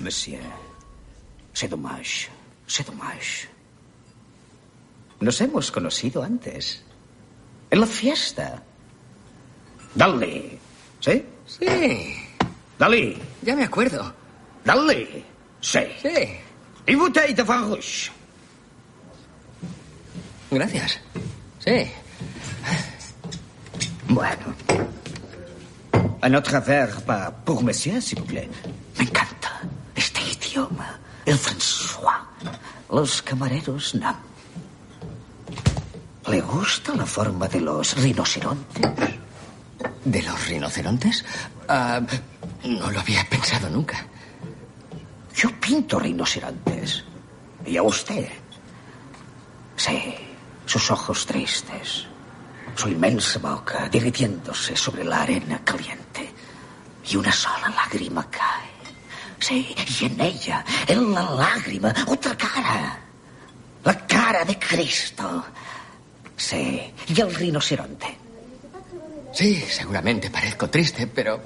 [0.00, 0.38] Monsieur,
[1.52, 2.30] c'est dommage,
[2.66, 3.48] c'est dommage.
[5.20, 6.84] Nos hemos conocido antes.
[7.70, 8.62] En la fiesta.
[9.94, 10.58] Dale.
[11.00, 11.24] ¿Sí?
[11.46, 12.14] Sí,
[12.78, 13.16] Dale.
[13.42, 14.12] ya me acuerdo.
[14.64, 15.24] Dale.
[15.60, 15.80] Sí.
[16.02, 16.08] Sí.
[16.86, 17.12] Y vin
[17.46, 18.10] rouge.
[20.50, 21.00] Gracias.
[21.58, 21.90] Sí.
[24.08, 24.54] Bueno.
[26.22, 27.00] Un autre verre
[27.44, 28.48] pour monsieur, s'il vous plaît.
[28.98, 29.60] Me encanta
[29.94, 30.98] este idioma.
[31.26, 32.26] El François.
[32.90, 34.16] Los camareros no.
[36.28, 38.86] ¿Le gusta la forma de los rinocerontes?
[40.04, 41.24] ¿De los rinocerontes?
[41.68, 42.00] Ah,
[42.64, 44.06] no lo había pensado nunca.
[45.34, 47.04] Yo pinto rinocerontes.
[47.64, 48.28] ¿Y a usted?
[49.76, 50.14] Sí,
[50.66, 52.06] sus ojos tristes.
[52.74, 56.30] Su inmensa boca derritiéndose sobre la arena caliente.
[57.10, 58.68] Y una sola lágrima cae.
[59.40, 62.98] Sí, y en ella, en la lágrima, otra cara.
[63.82, 65.44] La cara de Cristo.
[66.38, 68.06] Sí, y el rinoceronte.
[69.34, 71.40] Sí, seguramente parezco triste, pero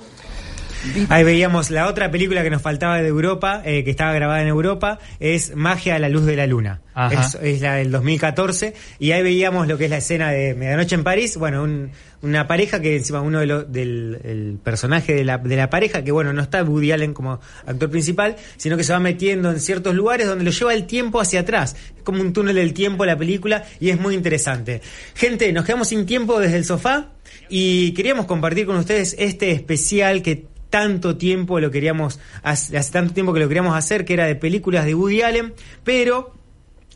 [1.09, 4.49] Ahí veíamos la otra película que nos faltaba de Europa, eh, que estaba grabada en
[4.49, 6.80] Europa, es Magia a la luz de la luna.
[7.20, 8.74] Es, es la del 2014.
[8.99, 11.37] Y ahí veíamos lo que es la escena de Medianoche en París.
[11.37, 11.91] Bueno, un-
[12.22, 16.05] una pareja que encima uno de los, del el personaje de la, de la pareja,
[16.05, 19.59] que bueno, no está Woody Allen como actor principal, sino que se va metiendo en
[19.59, 21.74] ciertos lugares donde lo lleva el tiempo hacia atrás.
[21.97, 24.83] Es como un túnel del tiempo la película y es muy interesante.
[25.16, 27.09] Gente, nos quedamos sin tiempo desde el sofá
[27.49, 33.12] y queríamos compartir con ustedes este especial que tanto tiempo lo queríamos hace, hace tanto
[33.12, 35.53] tiempo que lo queríamos hacer que era de películas de Woody Allen
[35.85, 36.33] pero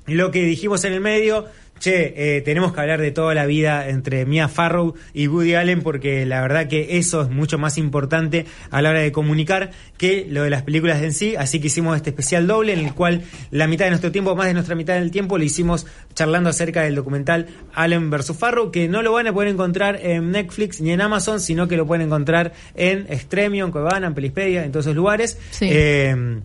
[0.07, 1.45] lo que dijimos en el medio
[1.79, 5.83] che eh, tenemos que hablar de toda la vida entre Mia Farrow y Woody Allen
[5.83, 10.27] porque la verdad que eso es mucho más importante a la hora de comunicar que
[10.29, 13.23] lo de las películas en sí así que hicimos este especial doble en el cual
[13.51, 16.83] la mitad de nuestro tiempo más de nuestra mitad del tiempo lo hicimos charlando acerca
[16.83, 20.91] del documental Allen vs Farrow que no lo van a poder encontrar en Netflix ni
[20.91, 24.87] en Amazon sino que lo pueden encontrar en Extremio, en Cuevana, en Pelispedia, en todos
[24.87, 25.69] esos lugares Sí.
[25.71, 26.41] Eh,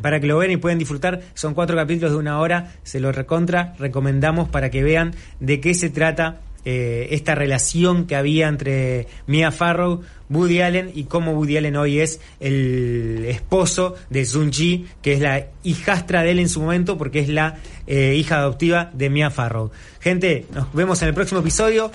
[0.00, 1.20] para que lo vean y puedan disfrutar.
[1.34, 5.74] Son cuatro capítulos de una hora, se lo recontra, recomendamos para que vean de qué
[5.74, 11.56] se trata eh, esta relación que había entre Mia Farrow, Woody Allen y cómo Woody
[11.56, 16.50] Allen hoy es el esposo de Sun Ji, que es la hijastra de él en
[16.50, 19.70] su momento porque es la eh, hija adoptiva de Mia Farrow.
[20.00, 21.90] Gente, nos vemos en el próximo episodio.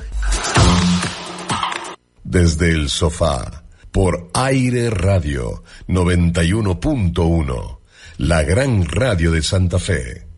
[2.24, 7.78] Desde el sofá, por Aire Radio 91.1,
[8.28, 10.33] la gran radio de Santa Fe.